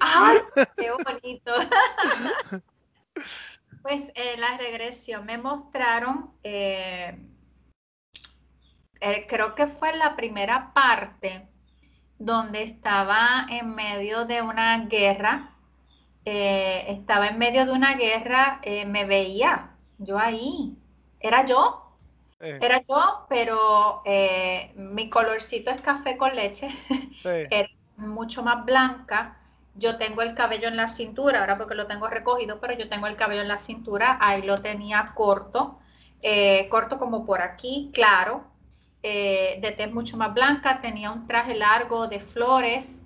¡Ay, 0.00 0.38
qué 0.78 0.90
bonito! 0.90 1.54
pues 3.82 4.10
en 4.14 4.40
la 4.40 4.56
regresión 4.56 5.26
me 5.26 5.36
mostraron, 5.36 6.32
eh, 6.42 7.18
eh, 9.02 9.26
creo 9.28 9.54
que 9.54 9.66
fue 9.66 9.94
la 9.94 10.16
primera 10.16 10.72
parte 10.72 11.46
donde 12.18 12.62
estaba 12.62 13.46
en 13.50 13.74
medio 13.74 14.24
de 14.24 14.40
una 14.40 14.86
guerra, 14.86 15.54
eh, 16.24 16.84
estaba 16.88 17.28
en 17.28 17.38
medio 17.38 17.66
de 17.66 17.72
una 17.72 17.94
guerra, 17.94 18.60
me 18.86 19.04
veía, 19.04 19.70
yo 19.98 20.18
ahí, 20.18 20.76
era 21.20 21.46
yo, 21.46 21.96
era 22.38 22.82
yo, 22.88 23.26
pero 23.28 24.02
mi 24.76 25.10
colorcito 25.10 25.70
es 25.70 25.80
café 25.82 26.16
con 26.16 26.34
leche, 26.36 26.68
era 27.50 27.68
mucho 27.96 28.42
más 28.42 28.64
blanca. 28.64 29.36
Yo 29.74 29.98
tengo 29.98 30.22
el 30.22 30.34
cabello 30.34 30.68
en 30.68 30.76
la 30.76 30.88
cintura, 30.88 31.40
ahora 31.40 31.56
porque 31.56 31.74
lo 31.74 31.86
tengo 31.86 32.08
recogido, 32.08 32.60
pero 32.60 32.74
yo 32.74 32.88
tengo 32.88 33.06
el 33.06 33.16
cabello 33.16 33.42
en 33.42 33.48
la 33.48 33.58
cintura, 33.58 34.18
ahí 34.20 34.42
lo 34.42 34.58
tenía 34.58 35.12
corto, 35.14 35.78
eh, 36.22 36.68
corto 36.68 36.98
como 36.98 37.24
por 37.24 37.40
aquí, 37.40 37.90
claro, 37.94 38.44
eh, 39.02 39.58
de 39.62 39.70
tez 39.72 39.92
mucho 39.92 40.16
más 40.16 40.34
blanca, 40.34 40.80
tenía 40.80 41.10
un 41.12 41.26
traje 41.26 41.54
largo 41.54 42.08
de 42.08 42.20
flores 42.20 42.99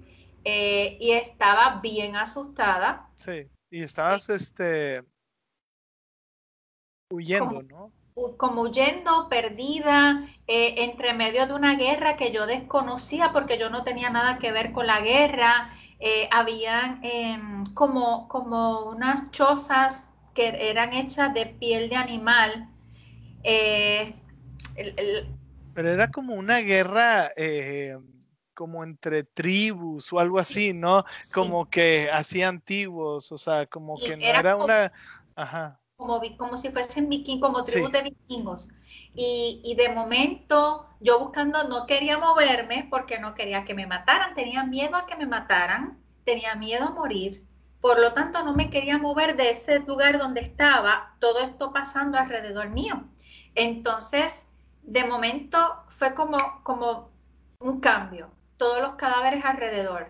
eh, 0.45 0.97
y 1.01 1.13
estaba 1.13 1.81
bien 1.81 2.17
asustada. 2.17 3.11
Sí, 3.15 3.49
y 3.71 3.83
estabas 3.83 4.29
este 4.31 5.03
huyendo, 7.11 7.63
¿no? 7.63 7.93
como 8.37 8.63
huyendo, 8.63 9.29
perdida, 9.29 10.25
entre 10.47 11.15
medio 11.15 11.49
de 11.49 11.53
una 11.55 11.75
guerra 11.75 12.17
que 12.17 12.31
yo 12.31 12.47
desconocía 12.47 13.33
porque 13.33 13.59
yo 13.59 13.71
no 13.71 13.83
tenía 13.83 14.09
nada 14.09 14.39
que 14.39 14.53
ver 14.53 14.71
con 14.71 14.87
la 14.87 15.01
guerra. 15.01 15.71
Eh, 15.99 16.29
habían 16.31 17.01
em, 17.03 17.65
como, 17.75 18.29
como 18.29 18.91
unas 18.91 19.31
chozas 19.31 20.11
que 20.35 20.71
eran 20.71 20.93
hechas 20.93 21.33
de 21.33 21.47
piel 21.47 21.89
de 21.89 21.97
animal. 21.97 22.69
Eh, 23.43 24.15
Pero 25.75 25.89
era 25.89 26.11
como 26.11 26.35
una 26.35 26.59
guerra 26.59 27.33
eh, 27.37 27.97
como 28.55 28.85
entre 28.85 29.25
tribus 29.25 30.13
o 30.13 30.19
algo 30.19 30.39
así, 30.39 30.73
¿no? 30.73 31.05
Como 31.33 31.69
que 31.69 32.09
así 32.13 32.43
antiguos, 32.43 33.31
o 33.33 33.39
sea, 33.39 33.67
como 33.67 33.99
que 33.99 34.17
no 34.17 34.25
era, 34.25 34.57
una... 34.57 34.93
Ajá. 35.37 35.81
Como, 35.97 36.21
como 36.37 36.57
si 36.57 36.71
fuesen 36.71 37.09
vikingos, 37.09 37.51
como 37.51 37.65
tribus 37.65 37.93
de 37.93 38.03
vikingos. 38.03 38.69
Y, 39.17 39.75
de 39.77 39.91
momento 39.91 40.87
yo 41.01 41.21
buscando 41.21 41.69
no 41.69 41.87
quería 41.87 42.19
moverme 42.19 42.89
porque 42.91 43.21
no 43.21 43.35
quería 43.35 43.65
que 43.65 43.75
me 43.75 43.87
mataran, 43.87 44.35
tenía 44.35 44.65
miedo 44.65 44.97
a 44.97 45.07
que 45.07 45.17
me 45.17 45.27
mataran, 45.27 45.99
tenía 46.25 46.57
miedo 46.57 46.87
a 46.87 46.91
morir, 46.91 47.47
por 47.81 48.01
lo 48.01 48.13
tanto 48.13 48.43
no 48.43 48.55
me 48.55 48.71
quería 48.71 48.99
mover 48.99 49.37
de 49.37 49.51
ese 49.51 49.81
lugar 49.81 50.19
donde 50.19 50.41
estaba 50.41 51.15
todo 51.21 51.41
esto 51.41 51.73
pasando 51.73 52.19
alrededor 52.19 52.71
mío. 52.71 53.05
Entonces, 53.55 54.49
de 54.83 55.05
momento 55.05 55.59
fue 55.89 56.15
como, 56.15 56.39
como 56.65 57.11
un 57.61 57.81
cambio, 57.81 58.31
todos 58.65 58.81
los 58.81 58.95
cadáveres 58.95 59.45
alrededor, 59.45 60.09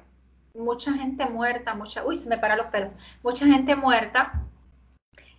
mucha 0.54 0.92
gente 0.92 1.26
muerta, 1.26 1.74
mucha, 1.74 2.04
uy, 2.04 2.14
se 2.14 2.28
me 2.28 2.38
para 2.38 2.54
los 2.54 2.66
pelos, 2.66 2.90
mucha 3.22 3.46
gente 3.46 3.74
muerta 3.74 4.44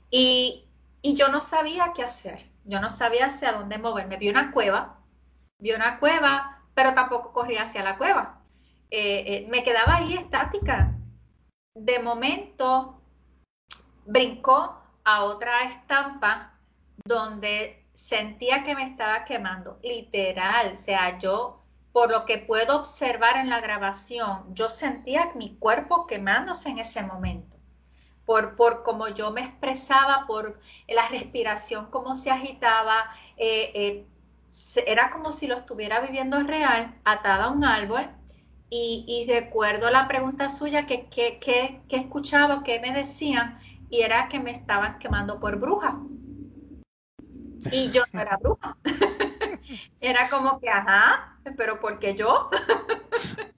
y, 0.10 0.66
y 1.02 1.16
yo 1.16 1.30
no 1.30 1.40
sabía 1.40 1.94
qué 1.96 2.04
hacer 2.04 2.56
yo 2.66 2.82
no 2.82 2.90
sabía 2.90 3.28
hacia 3.28 3.54
dónde 3.54 3.78
moverme. 3.78 4.18
Vi 4.18 4.30
una 4.30 4.52
cueva, 4.52 4.98
vi 5.60 5.72
una 5.72 6.00
cueva, 6.00 6.64
pero 6.74 6.94
tampoco 6.94 7.32
corría 7.32 7.64
hacia 7.64 7.84
la 7.84 7.98
cueva. 7.98 8.42
Eh, 8.90 9.24
eh, 9.28 9.48
me 9.50 9.64
quedaba 9.64 9.98
ahí 9.98 10.16
estática. 10.16 10.94
De 11.76 12.00
momento 12.00 13.00
brincó 14.06 14.82
a 15.04 15.24
otra 15.24 15.64
estampa 15.66 16.54
donde 17.06 17.86
sentía 17.94 18.64
que 18.64 18.76
me 18.76 18.84
estaba 18.84 19.24
quemando, 19.26 19.80
literal, 19.84 20.74
o 20.74 20.76
sea, 20.76 21.20
yo, 21.20 21.62
por 21.96 22.12
lo 22.12 22.26
que 22.26 22.40
puedo 22.40 22.76
observar 22.76 23.38
en 23.38 23.50
la 23.50 23.62
grabación, 23.62 24.54
yo 24.54 24.70
sentía 24.70 25.30
mi 25.36 25.56
cuerpo 25.56 26.06
quemándose 26.06 26.68
en 26.68 26.80
ese 26.80 27.02
momento 27.04 27.56
por, 28.26 28.58
por 28.58 28.84
cómo 28.84 29.08
yo 29.08 29.32
me 29.32 29.40
expresaba, 29.40 30.26
por 30.28 30.60
la 30.90 31.08
respiración, 31.08 31.88
cómo 31.92 32.18
se 32.18 32.32
agitaba. 32.32 33.12
Eh, 33.38 33.72
eh, 33.74 34.06
era 34.86 35.10
como 35.10 35.32
si 35.32 35.48
lo 35.48 35.56
estuviera 35.56 36.02
viviendo 36.02 36.44
real, 36.44 36.94
atada 37.06 37.46
a 37.46 37.52
un 37.52 37.64
árbol. 37.64 38.10
Y, 38.70 39.26
recuerdo 39.30 39.90
la 39.90 40.06
pregunta 40.10 40.50
suya 40.50 40.86
que, 40.86 41.06
que, 41.06 41.40
que, 41.40 41.80
que, 41.88 41.96
escuchaba, 41.96 42.62
que 42.62 42.82
me 42.82 42.92
decían, 42.92 43.58
y 43.90 44.02
era 44.02 44.28
que 44.28 44.42
me 44.42 44.52
estaban 44.52 45.00
quemando 45.00 45.40
por 45.40 45.58
bruja. 45.58 45.96
Y 47.72 47.90
yo 47.92 48.04
no 48.12 48.20
era 48.20 48.36
bruja. 48.36 48.76
era 50.00 50.30
como 50.30 50.60
que, 50.60 50.70
ajá, 50.70 51.38
pero 51.58 51.80
¿por 51.80 52.00
qué 52.00 52.16
yo? 52.16 52.50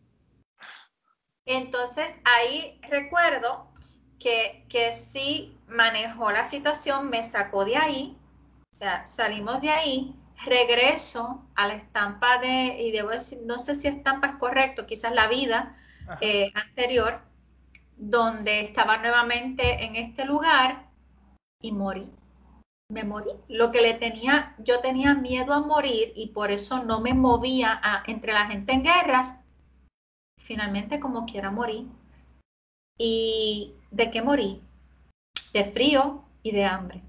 Entonces 1.45 2.13
ahí 2.25 2.79
recuerdo 2.89 3.67
que, 4.19 4.65
que 4.69 4.93
sí 4.93 5.57
manejó 5.67 6.31
la 6.31 6.43
situación, 6.43 7.09
me 7.09 7.23
sacó 7.23 7.65
de 7.65 7.77
ahí, 7.77 8.17
o 8.71 8.75
sea, 8.75 9.05
salimos 9.05 9.61
de 9.61 9.69
ahí, 9.69 10.15
regreso 10.45 11.45
a 11.55 11.67
la 11.67 11.75
estampa 11.75 12.37
de, 12.39 12.81
y 12.81 12.91
debo 12.91 13.09
decir, 13.09 13.39
no 13.43 13.57
sé 13.57 13.75
si 13.75 13.87
estampa 13.87 14.27
es 14.27 14.35
correcto, 14.35 14.85
quizás 14.85 15.13
la 15.13 15.27
vida 15.27 15.75
eh, 16.21 16.51
anterior, 16.53 17.21
donde 17.95 18.61
estaba 18.61 18.97
nuevamente 18.97 19.83
en 19.83 19.95
este 19.95 20.25
lugar 20.25 20.87
y 21.61 21.71
morí. 21.71 22.11
Me 22.89 23.03
morí. 23.03 23.31
Lo 23.47 23.71
que 23.71 23.81
le 23.81 23.93
tenía, 23.93 24.55
yo 24.59 24.79
tenía 24.79 25.13
miedo 25.13 25.53
a 25.53 25.59
morir 25.59 26.13
y 26.15 26.27
por 26.27 26.51
eso 26.51 26.83
no 26.83 27.01
me 27.01 27.13
movía 27.13 27.81
entre 28.07 28.33
la 28.33 28.47
gente 28.47 28.73
en 28.73 28.83
guerras. 28.83 29.39
Finalmente, 30.39 30.99
como 30.99 31.25
quiera, 31.25 31.51
morí. 31.51 31.89
Y 32.97 33.73
¿De 33.91 34.11
qué 34.11 34.21
morí? 34.21 34.61
De 35.53 35.63
frío 35.65 36.25
y 36.43 36.51
de 36.51 36.65
hambre, 36.65 37.01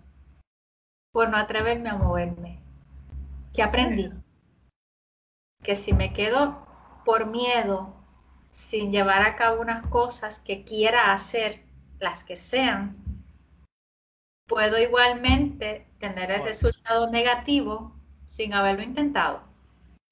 por 1.12 1.28
no 1.28 1.36
atreverme 1.36 1.88
a 1.88 1.96
moverme. 1.96 2.60
¿Qué 3.52 3.62
aprendí? 3.62 4.12
Que 5.62 5.74
si 5.74 5.92
me 5.92 6.12
quedo 6.12 6.64
por 7.04 7.26
miedo, 7.26 7.94
sin 8.52 8.92
llevar 8.92 9.22
a 9.22 9.34
cabo 9.34 9.60
unas 9.60 9.84
cosas 9.88 10.38
que 10.38 10.62
quiera 10.62 11.12
hacer, 11.12 11.64
las 11.98 12.22
que 12.22 12.36
sean, 12.36 12.94
puedo 14.48 14.78
igualmente 14.78 15.86
tener 15.98 16.30
el 16.30 16.42
resultado 16.42 17.10
negativo 17.10 17.94
sin 18.26 18.54
haberlo 18.54 18.82
intentado. 18.82 19.42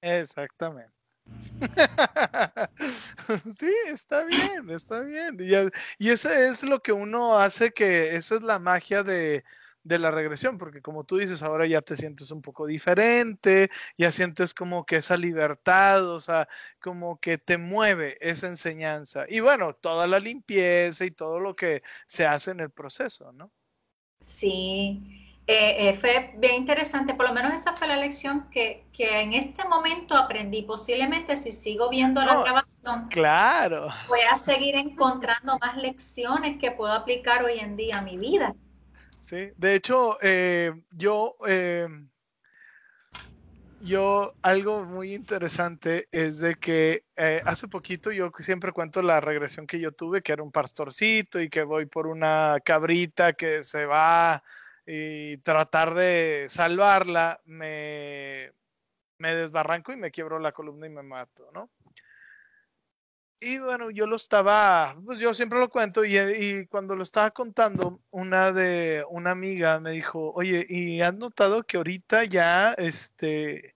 Exactamente. 0.00 0.92
sí, 3.56 3.72
está 3.86 4.24
bien, 4.24 4.70
está 4.70 5.00
bien. 5.00 5.36
Y, 5.40 6.04
y 6.04 6.10
eso 6.10 6.30
es 6.30 6.62
lo 6.62 6.80
que 6.80 6.92
uno 6.92 7.38
hace 7.38 7.72
que, 7.72 8.14
esa 8.14 8.36
es 8.36 8.42
la 8.42 8.58
magia 8.58 9.02
de, 9.02 9.42
de 9.86 9.98
la 10.00 10.10
regresión, 10.10 10.58
porque 10.58 10.82
como 10.82 11.04
tú 11.04 11.18
dices, 11.18 11.42
ahora 11.42 11.64
ya 11.66 11.80
te 11.80 11.96
sientes 11.96 12.32
un 12.32 12.42
poco 12.42 12.66
diferente, 12.66 13.70
ya 13.96 14.10
sientes 14.10 14.52
como 14.52 14.84
que 14.84 14.96
esa 14.96 15.16
libertad, 15.16 16.10
o 16.10 16.20
sea, 16.20 16.48
como 16.80 17.20
que 17.20 17.38
te 17.38 17.56
mueve 17.56 18.18
esa 18.20 18.48
enseñanza. 18.48 19.26
Y 19.28 19.40
bueno, 19.40 19.74
toda 19.74 20.08
la 20.08 20.18
limpieza 20.18 21.04
y 21.04 21.12
todo 21.12 21.38
lo 21.38 21.54
que 21.54 21.82
se 22.06 22.26
hace 22.26 22.50
en 22.50 22.60
el 22.60 22.70
proceso, 22.70 23.32
¿no? 23.32 23.52
Sí, 24.26 25.00
eh, 25.46 25.88
eh, 25.88 25.94
fue 25.94 26.34
bien 26.38 26.56
interesante, 26.56 27.14
por 27.14 27.28
lo 27.28 27.32
menos 27.32 27.54
esa 27.54 27.74
fue 27.76 27.86
la 27.86 27.96
lección 27.96 28.50
que, 28.50 28.84
en 28.98 29.32
este 29.32 29.66
momento 29.66 30.16
aprendí. 30.16 30.62
Posiblemente 30.62 31.36
si 31.36 31.52
sigo 31.52 31.88
viendo 31.88 32.20
la 32.22 32.42
grabación, 32.42 33.06
claro. 33.08 33.88
voy 34.08 34.20
a 34.30 34.38
seguir 34.38 34.74
encontrando 34.74 35.56
más 35.60 35.76
lecciones 35.76 36.58
que 36.58 36.72
puedo 36.72 36.92
aplicar 36.92 37.44
hoy 37.44 37.60
en 37.60 37.76
día 37.76 37.98
a 37.98 38.02
mi 38.02 38.18
vida. 38.18 38.54
Sí, 39.20 39.50
de 39.56 39.74
hecho, 39.76 40.18
eh, 40.20 40.72
yo, 40.90 41.36
yo, 43.86 44.34
algo 44.42 44.84
muy 44.84 45.14
interesante 45.14 46.08
es 46.12 46.38
de 46.38 46.56
que 46.56 47.04
hace 47.44 47.68
poquito 47.68 48.10
yo 48.10 48.30
siempre 48.38 48.72
cuento 48.72 49.00
la 49.02 49.20
regresión 49.20 49.66
que 49.66 49.80
yo 49.80 49.92
tuve, 49.92 50.22
que 50.22 50.32
era 50.32 50.42
un 50.42 50.52
pastorcito 50.52 51.40
y 51.40 51.48
que 51.48 51.62
voy 51.62 51.86
por 51.86 52.06
una 52.06 52.58
cabrita 52.64 53.32
que 53.34 53.62
se 53.62 53.86
va 53.86 54.42
y 54.86 55.38
tratar 55.38 55.94
de 55.94 56.46
salvarla, 56.48 57.40
me, 57.44 58.52
me 59.18 59.34
desbarranco 59.34 59.92
y 59.92 59.96
me 59.96 60.10
quiebro 60.10 60.38
la 60.38 60.52
columna 60.52 60.86
y 60.86 60.90
me 60.90 61.02
mato, 61.02 61.48
¿no? 61.52 61.70
Y 63.38 63.58
bueno, 63.58 63.90
yo 63.90 64.06
lo 64.06 64.16
estaba, 64.16 64.96
pues 65.04 65.18
yo 65.18 65.34
siempre 65.34 65.58
lo 65.58 65.68
cuento 65.68 66.04
y, 66.04 66.16
y, 66.16 66.66
cuando 66.66 66.96
lo 66.96 67.02
estaba 67.02 67.30
contando, 67.30 68.00
una 68.10 68.50
de 68.50 69.04
una 69.10 69.32
amiga 69.32 69.78
me 69.78 69.90
dijo, 69.90 70.32
oye, 70.32 70.64
¿y 70.66 71.02
has 71.02 71.14
notado 71.14 71.62
que 71.62 71.76
ahorita 71.76 72.24
ya, 72.24 72.72
este, 72.72 73.75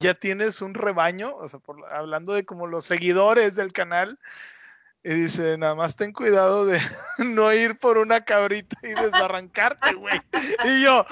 ya 0.00 0.14
tienes 0.14 0.62
un 0.62 0.74
rebaño? 0.74 1.36
O 1.36 1.48
sea, 1.48 1.60
por, 1.60 1.84
hablando 1.92 2.32
de 2.32 2.44
como 2.44 2.66
los 2.66 2.86
seguidores 2.86 3.54
del 3.54 3.72
canal, 3.72 4.18
Y 5.02 5.14
dice, 5.14 5.56
nada 5.58 5.74
más 5.74 5.96
ten 5.96 6.12
cuidado 6.12 6.66
de 6.66 6.78
no 7.18 7.52
ir 7.54 7.78
por 7.78 7.98
una 7.98 8.24
cabrita 8.24 8.76
y 8.82 8.88
desarrancarte, 8.88 9.94
güey. 9.94 10.20
Y 10.64 10.82
yo, 10.84 11.06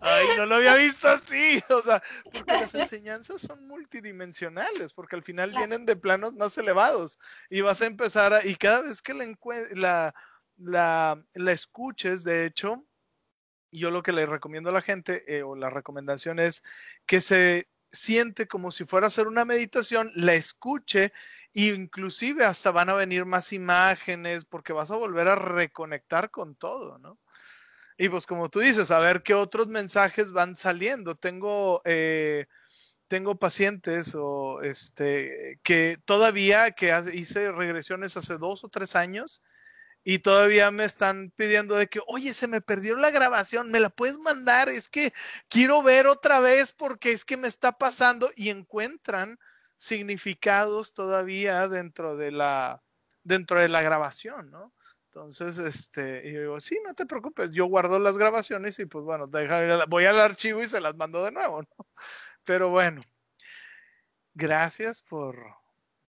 ay, 0.00 0.26
no 0.36 0.46
lo 0.46 0.56
había 0.56 0.74
visto 0.76 1.08
así. 1.08 1.62
O 1.70 1.82
sea, 1.82 2.02
porque 2.32 2.52
las 2.52 2.74
enseñanzas 2.74 3.42
son 3.42 3.66
multidimensionales, 3.66 4.92
porque 4.92 5.16
al 5.16 5.22
final 5.22 5.50
vienen 5.50 5.86
de 5.86 5.96
planos 5.96 6.34
más 6.34 6.58
elevados. 6.58 7.18
Y 7.50 7.62
vas 7.62 7.82
a 7.82 7.86
empezar 7.86 8.32
a, 8.32 8.44
y 8.46 8.56
cada 8.56 8.82
vez 8.82 9.02
que 9.02 9.14
la, 9.14 9.36
la, 9.72 10.14
la, 10.58 11.24
la 11.34 11.52
escuches, 11.52 12.24
de 12.24 12.46
hecho, 12.46 12.84
yo 13.72 13.90
lo 13.90 14.02
que 14.02 14.12
le 14.12 14.26
recomiendo 14.26 14.70
a 14.70 14.72
la 14.72 14.82
gente, 14.82 15.24
eh, 15.36 15.42
o 15.42 15.56
la 15.56 15.70
recomendación 15.70 16.38
es 16.38 16.62
que 17.06 17.20
se 17.20 17.68
siente 17.90 18.46
como 18.46 18.72
si 18.72 18.84
fuera 18.84 19.06
a 19.06 19.08
hacer 19.08 19.26
una 19.26 19.44
meditación, 19.44 20.10
la 20.14 20.34
escuche 20.34 21.12
e 21.54 21.66
inclusive 21.66 22.44
hasta 22.44 22.70
van 22.70 22.90
a 22.90 22.94
venir 22.94 23.24
más 23.24 23.52
imágenes 23.52 24.44
porque 24.44 24.72
vas 24.72 24.90
a 24.90 24.96
volver 24.96 25.28
a 25.28 25.36
reconectar 25.36 26.30
con 26.30 26.54
todo, 26.54 26.98
¿no? 26.98 27.18
Y 27.98 28.08
pues 28.08 28.26
como 28.26 28.50
tú 28.50 28.60
dices, 28.60 28.90
a 28.90 28.98
ver 28.98 29.22
qué 29.22 29.34
otros 29.34 29.68
mensajes 29.68 30.30
van 30.30 30.54
saliendo. 30.54 31.14
Tengo, 31.14 31.80
eh, 31.84 32.46
tengo 33.08 33.38
pacientes 33.38 34.14
o 34.14 34.60
este, 34.62 35.58
que 35.62 35.98
todavía 36.04 36.72
que 36.72 36.92
hice 37.14 37.50
regresiones 37.52 38.16
hace 38.16 38.36
dos 38.36 38.64
o 38.64 38.68
tres 38.68 38.96
años 38.96 39.42
y 40.08 40.20
todavía 40.20 40.70
me 40.70 40.84
están 40.84 41.32
pidiendo 41.34 41.74
de 41.74 41.88
que, 41.88 41.98
oye, 42.06 42.32
se 42.32 42.46
me 42.46 42.60
perdió 42.60 42.94
la 42.94 43.10
grabación, 43.10 43.72
me 43.72 43.80
la 43.80 43.90
puedes 43.90 44.20
mandar, 44.20 44.68
es 44.68 44.88
que 44.88 45.12
quiero 45.48 45.82
ver 45.82 46.06
otra 46.06 46.38
vez 46.38 46.70
porque 46.70 47.10
es 47.10 47.24
que 47.24 47.36
me 47.36 47.48
está 47.48 47.72
pasando 47.72 48.30
y 48.36 48.50
encuentran 48.50 49.36
significados 49.76 50.94
todavía 50.94 51.66
dentro 51.66 52.16
de 52.16 52.30
la, 52.30 52.84
dentro 53.24 53.60
de 53.60 53.68
la 53.68 53.82
grabación, 53.82 54.52
¿no? 54.52 54.72
Entonces, 55.06 55.58
este, 55.58 56.22
y 56.28 56.34
yo 56.34 56.40
digo, 56.40 56.60
sí, 56.60 56.78
no 56.86 56.94
te 56.94 57.06
preocupes, 57.06 57.50
yo 57.50 57.66
guardo 57.66 57.98
las 57.98 58.16
grabaciones 58.16 58.78
y 58.78 58.86
pues 58.86 59.04
bueno, 59.04 59.28
voy 59.88 60.04
al 60.04 60.20
archivo 60.20 60.62
y 60.62 60.68
se 60.68 60.80
las 60.80 60.94
mando 60.94 61.24
de 61.24 61.32
nuevo, 61.32 61.62
¿no? 61.62 61.86
Pero 62.44 62.70
bueno, 62.70 63.02
gracias 64.34 65.02
por, 65.02 65.36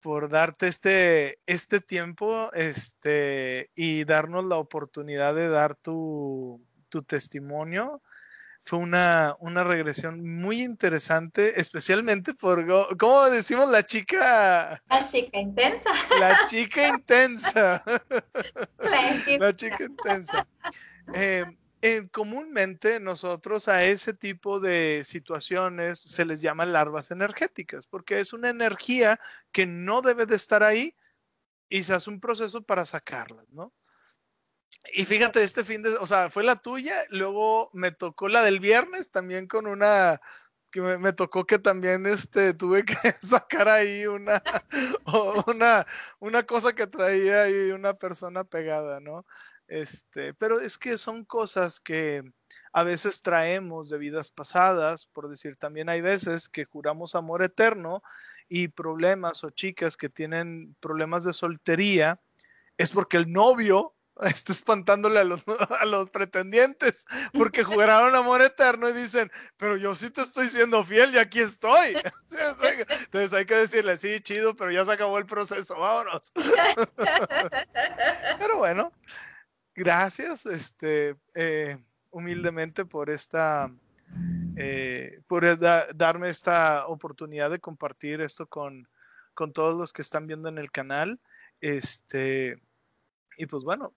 por 0.01 0.29
darte 0.29 0.67
este, 0.67 1.39
este 1.45 1.79
tiempo 1.79 2.51
este, 2.53 3.71
y 3.75 4.03
darnos 4.03 4.45
la 4.45 4.57
oportunidad 4.57 5.35
de 5.35 5.49
dar 5.49 5.75
tu, 5.75 6.61
tu 6.89 7.03
testimonio. 7.03 8.01
Fue 8.61 8.79
una, 8.79 9.35
una, 9.39 9.63
regresión 9.63 10.27
muy 10.27 10.61
interesante, 10.61 11.59
especialmente 11.61 12.33
por, 12.33 12.97
¿cómo 12.97 13.29
decimos 13.29 13.69
la 13.69 13.85
chica? 13.85 14.83
La 14.89 15.07
chica 15.07 15.39
intensa. 15.39 15.89
La 16.19 16.45
chica 16.47 16.87
intensa. 16.89 17.83
La, 19.39 19.55
chica 19.55 19.85
intensa. 19.85 20.47
Eh, 21.13 21.45
eh, 21.81 22.07
comúnmente 22.11 22.99
nosotros 22.99 23.67
a 23.67 23.83
ese 23.83 24.13
tipo 24.13 24.59
de 24.59 25.03
situaciones 25.05 25.99
se 25.99 26.25
les 26.25 26.41
llama 26.41 26.65
larvas 26.65 27.11
energéticas, 27.11 27.87
porque 27.87 28.19
es 28.19 28.33
una 28.33 28.49
energía 28.49 29.19
que 29.51 29.65
no 29.65 30.01
debe 30.01 30.25
de 30.25 30.35
estar 30.35 30.63
ahí 30.63 30.95
y 31.69 31.83
se 31.83 31.93
hace 31.93 32.09
un 32.09 32.19
proceso 32.19 32.63
para 32.63 32.85
sacarlas, 32.85 33.47
¿no? 33.49 33.73
Y 34.93 35.05
fíjate, 35.05 35.43
este 35.43 35.63
fin 35.63 35.81
de, 35.81 35.89
o 35.97 36.05
sea, 36.07 36.29
fue 36.29 36.43
la 36.43 36.55
tuya, 36.55 36.95
luego 37.09 37.69
me 37.73 37.91
tocó 37.91 38.27
la 38.29 38.41
del 38.41 38.59
viernes 38.59 39.11
también 39.11 39.47
con 39.47 39.67
una, 39.67 40.21
que 40.71 40.81
me, 40.81 41.13
tocó 41.13 41.45
que 41.45 41.59
también 41.59 42.05
este, 42.05 42.53
tuve 42.53 42.85
que 42.85 42.95
sacar 43.21 43.67
ahí 43.69 44.07
una, 44.07 44.41
una, 45.47 45.85
una 46.19 46.43
cosa 46.43 46.73
que 46.73 46.87
traía 46.87 47.43
ahí 47.43 47.71
una 47.71 47.93
persona 47.95 48.43
pegada, 48.43 48.99
¿no? 48.99 49.25
Este, 49.67 50.33
pero 50.33 50.61
es 50.61 50.77
que 50.77 50.97
son 50.97 51.25
cosas 51.25 51.79
que 51.79 52.23
a 52.71 52.83
veces 52.83 53.21
traemos 53.21 53.89
de 53.89 53.97
vidas 53.97 54.31
pasadas, 54.31 55.07
por 55.07 55.29
decir, 55.29 55.57
también 55.57 55.89
hay 55.89 55.99
veces 55.99 56.47
que 56.47 56.65
juramos 56.65 57.15
amor 57.15 57.43
eterno 57.43 58.01
y 58.47 58.69
problemas 58.69 59.43
o 59.43 59.49
chicas 59.49 59.97
que 59.97 60.09
tienen 60.09 60.75
problemas 60.79 61.25
de 61.25 61.33
soltería, 61.33 62.21
es 62.77 62.91
porque 62.91 63.17
el 63.17 63.31
novio 63.31 63.97
está 64.21 64.51
espantándole 64.51 65.19
a 65.19 65.23
los, 65.23 65.43
a 65.79 65.85
los 65.85 66.09
pretendientes 66.09 67.05
porque 67.33 67.63
juraron 67.63 68.15
amor 68.15 68.41
eterno 68.41 68.89
y 68.89 68.93
dicen, 68.93 69.31
pero 69.57 69.77
yo 69.77 69.95
sí 69.95 70.09
te 70.09 70.21
estoy 70.21 70.49
siendo 70.49 70.83
fiel 70.83 71.13
y 71.13 71.17
aquí 71.17 71.39
estoy. 71.39 71.95
Entonces 72.31 73.33
hay 73.33 73.45
que 73.45 73.55
decirle, 73.55 73.97
sí, 73.97 74.19
chido, 74.21 74.55
pero 74.55 74.71
ya 74.71 74.85
se 74.85 74.91
acabó 74.91 75.17
el 75.17 75.25
proceso, 75.25 75.77
vámonos. 75.77 76.31
Pero 78.39 78.57
bueno, 78.57 78.91
gracias, 79.77 80.45
este, 80.47 81.15
eh, 81.35 81.77
humildemente 82.09 82.83
por 82.83 83.11
esta, 83.11 83.71
eh, 84.57 85.21
por 85.27 85.45
darme 85.95 86.29
esta 86.29 86.87
oportunidad 86.87 87.51
de 87.51 87.59
compartir 87.59 88.19
esto 88.21 88.47
con, 88.47 88.89
con 89.35 89.53
todos 89.53 89.77
los 89.77 89.93
que 89.93 90.01
están 90.01 90.25
viendo 90.25 90.49
en 90.49 90.57
el 90.57 90.71
canal. 90.71 91.19
Este, 91.61 92.59
y 93.37 93.45
pues 93.45 93.63
bueno, 93.63 93.93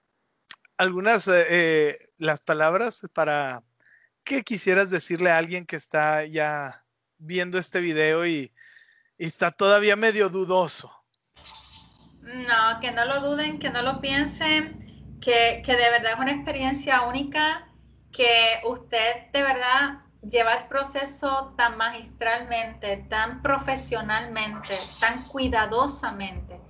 algunas, 0.77 1.27
eh, 1.29 1.97
las 2.19 2.43
palabras 2.43 3.01
para 3.14 3.62
qué 4.23 4.43
quisieras 4.43 4.90
decirle 4.90 5.31
a 5.31 5.38
alguien 5.38 5.64
que 5.64 5.77
está 5.77 6.27
ya 6.27 6.85
viendo 7.16 7.59
este 7.59 7.81
video 7.81 8.27
y, 8.27 8.53
y 9.16 9.25
está 9.25 9.51
todavía 9.51 9.97
medio 9.97 10.29
dudoso. 10.29 10.93
No, 12.21 12.81
que 12.83 12.93
no 12.93 13.07
lo 13.07 13.23
duden, 13.23 13.59
que 13.59 13.71
no 13.71 13.81
lo 13.81 14.03
piensen 14.03 14.80
que, 15.21 15.63
de 15.67 15.91
verdad 15.91 16.13
es 16.13 16.19
una 16.19 16.33
experiencia 16.33 17.03
única, 17.03 17.69
que 18.13 18.61
usted 18.65 19.31
de 19.33 19.43
verdad 19.43 20.01
lleva 20.29 20.55
el 20.55 20.65
proceso 20.69 21.55
tan 21.57 21.77
magistralmente, 21.77 23.07
tan 23.09 23.43
profesionalmente, 23.43 24.79
tan 24.99 25.29
cuidadosamente. 25.29 26.61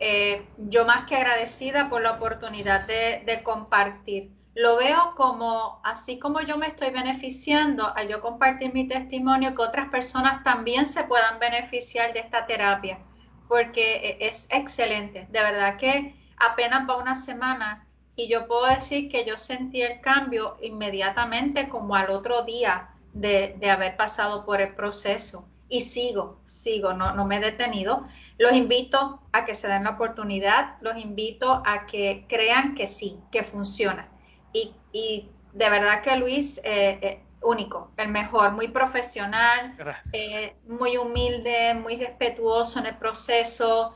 Eh, 0.00 0.46
yo 0.56 0.86
más 0.86 1.06
que 1.06 1.16
agradecida 1.16 1.88
por 1.90 2.02
la 2.02 2.12
oportunidad 2.12 2.86
de, 2.86 3.22
de, 3.26 3.42
compartir. 3.42 4.30
Lo 4.54 4.76
veo 4.76 5.14
como, 5.14 5.80
así 5.84 6.18
como 6.18 6.40
yo 6.40 6.56
me 6.56 6.66
estoy 6.66 6.90
beneficiando 6.90 7.94
al 7.94 8.08
yo 8.08 8.20
compartir 8.22 8.72
mi 8.72 8.88
testimonio, 8.88 9.54
que 9.54 9.62
otras 9.62 9.90
personas 9.90 10.42
también 10.42 10.86
se 10.86 11.04
puedan 11.04 11.38
beneficiar 11.38 12.14
de 12.14 12.20
esta 12.20 12.46
terapia, 12.46 12.98
porque 13.46 14.16
e, 14.20 14.26
es 14.26 14.48
excelente. 14.50 15.26
De 15.30 15.40
verdad 15.40 15.76
que 15.76 16.14
apenas 16.38 16.88
va 16.88 16.96
una 16.96 17.14
semana 17.14 17.86
y 18.20 18.28
yo 18.28 18.46
puedo 18.46 18.66
decir 18.66 19.08
que 19.08 19.24
yo 19.24 19.38
sentí 19.38 19.80
el 19.80 20.00
cambio 20.02 20.58
inmediatamente 20.60 21.70
como 21.70 21.96
al 21.96 22.10
otro 22.10 22.42
día 22.42 22.90
de, 23.14 23.56
haber 23.70 23.96
pasado 23.96 24.44
por 24.44 24.60
el 24.60 24.74
proceso. 24.74 25.48
Y 25.70 25.80
sigo, 25.80 26.38
sigo, 26.44 26.92
no, 26.92 27.14
no 27.14 27.24
me 27.24 27.36
he 27.36 27.40
detenido. 27.40 28.04
Los 28.36 28.52
invito 28.52 29.22
a 29.32 29.46
que 29.46 29.54
se 29.54 29.68
den 29.68 29.84
la 29.84 29.90
oportunidad, 29.90 30.76
los 30.82 30.98
invito 30.98 31.62
a 31.64 31.86
que 31.86 32.26
crean 32.28 32.74
que 32.74 32.86
sí, 32.86 33.18
que 33.32 33.42
funciona. 33.42 34.08
Y, 34.52 35.30
de 35.52 35.70
verdad 35.70 36.02
que 36.02 36.14
Luis, 36.16 36.58
eh, 36.64 36.98
eh, 37.00 37.22
único, 37.42 37.90
el 37.96 38.08
mejor, 38.08 38.52
muy 38.52 38.68
profesional, 38.68 39.76
eh, 40.12 40.56
muy 40.66 40.98
humilde, 40.98 41.72
muy 41.74 41.96
respetuoso 41.96 42.80
en 42.80 42.86
el 42.86 42.96
proceso, 42.96 43.94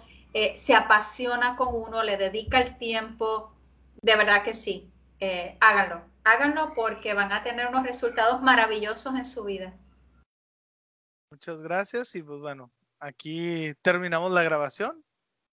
se 0.56 0.74
apasiona 0.74 1.54
con 1.54 1.68
uno, 1.70 2.02
le 2.02 2.16
dedica 2.16 2.58
el 2.58 2.76
tiempo, 2.76 3.53
de 4.04 4.16
verdad 4.16 4.44
que 4.44 4.52
sí, 4.52 4.92
eh, 5.18 5.56
háganlo, 5.62 6.04
háganlo 6.24 6.74
porque 6.74 7.14
van 7.14 7.32
a 7.32 7.42
tener 7.42 7.68
unos 7.68 7.84
resultados 7.84 8.42
maravillosos 8.42 9.14
en 9.14 9.24
su 9.24 9.44
vida. 9.44 9.72
Muchas 11.30 11.62
gracias 11.62 12.14
y 12.14 12.22
pues 12.22 12.38
bueno, 12.40 12.70
aquí 13.00 13.72
terminamos 13.80 14.30
la 14.30 14.42
grabación. 14.42 15.02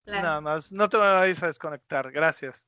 Nada 0.05 0.41
más, 0.41 0.73
no 0.73 0.89
te 0.89 0.97
vayas 0.97 1.41
a 1.43 1.47
desconectar. 1.47 2.11
Gracias. 2.11 2.67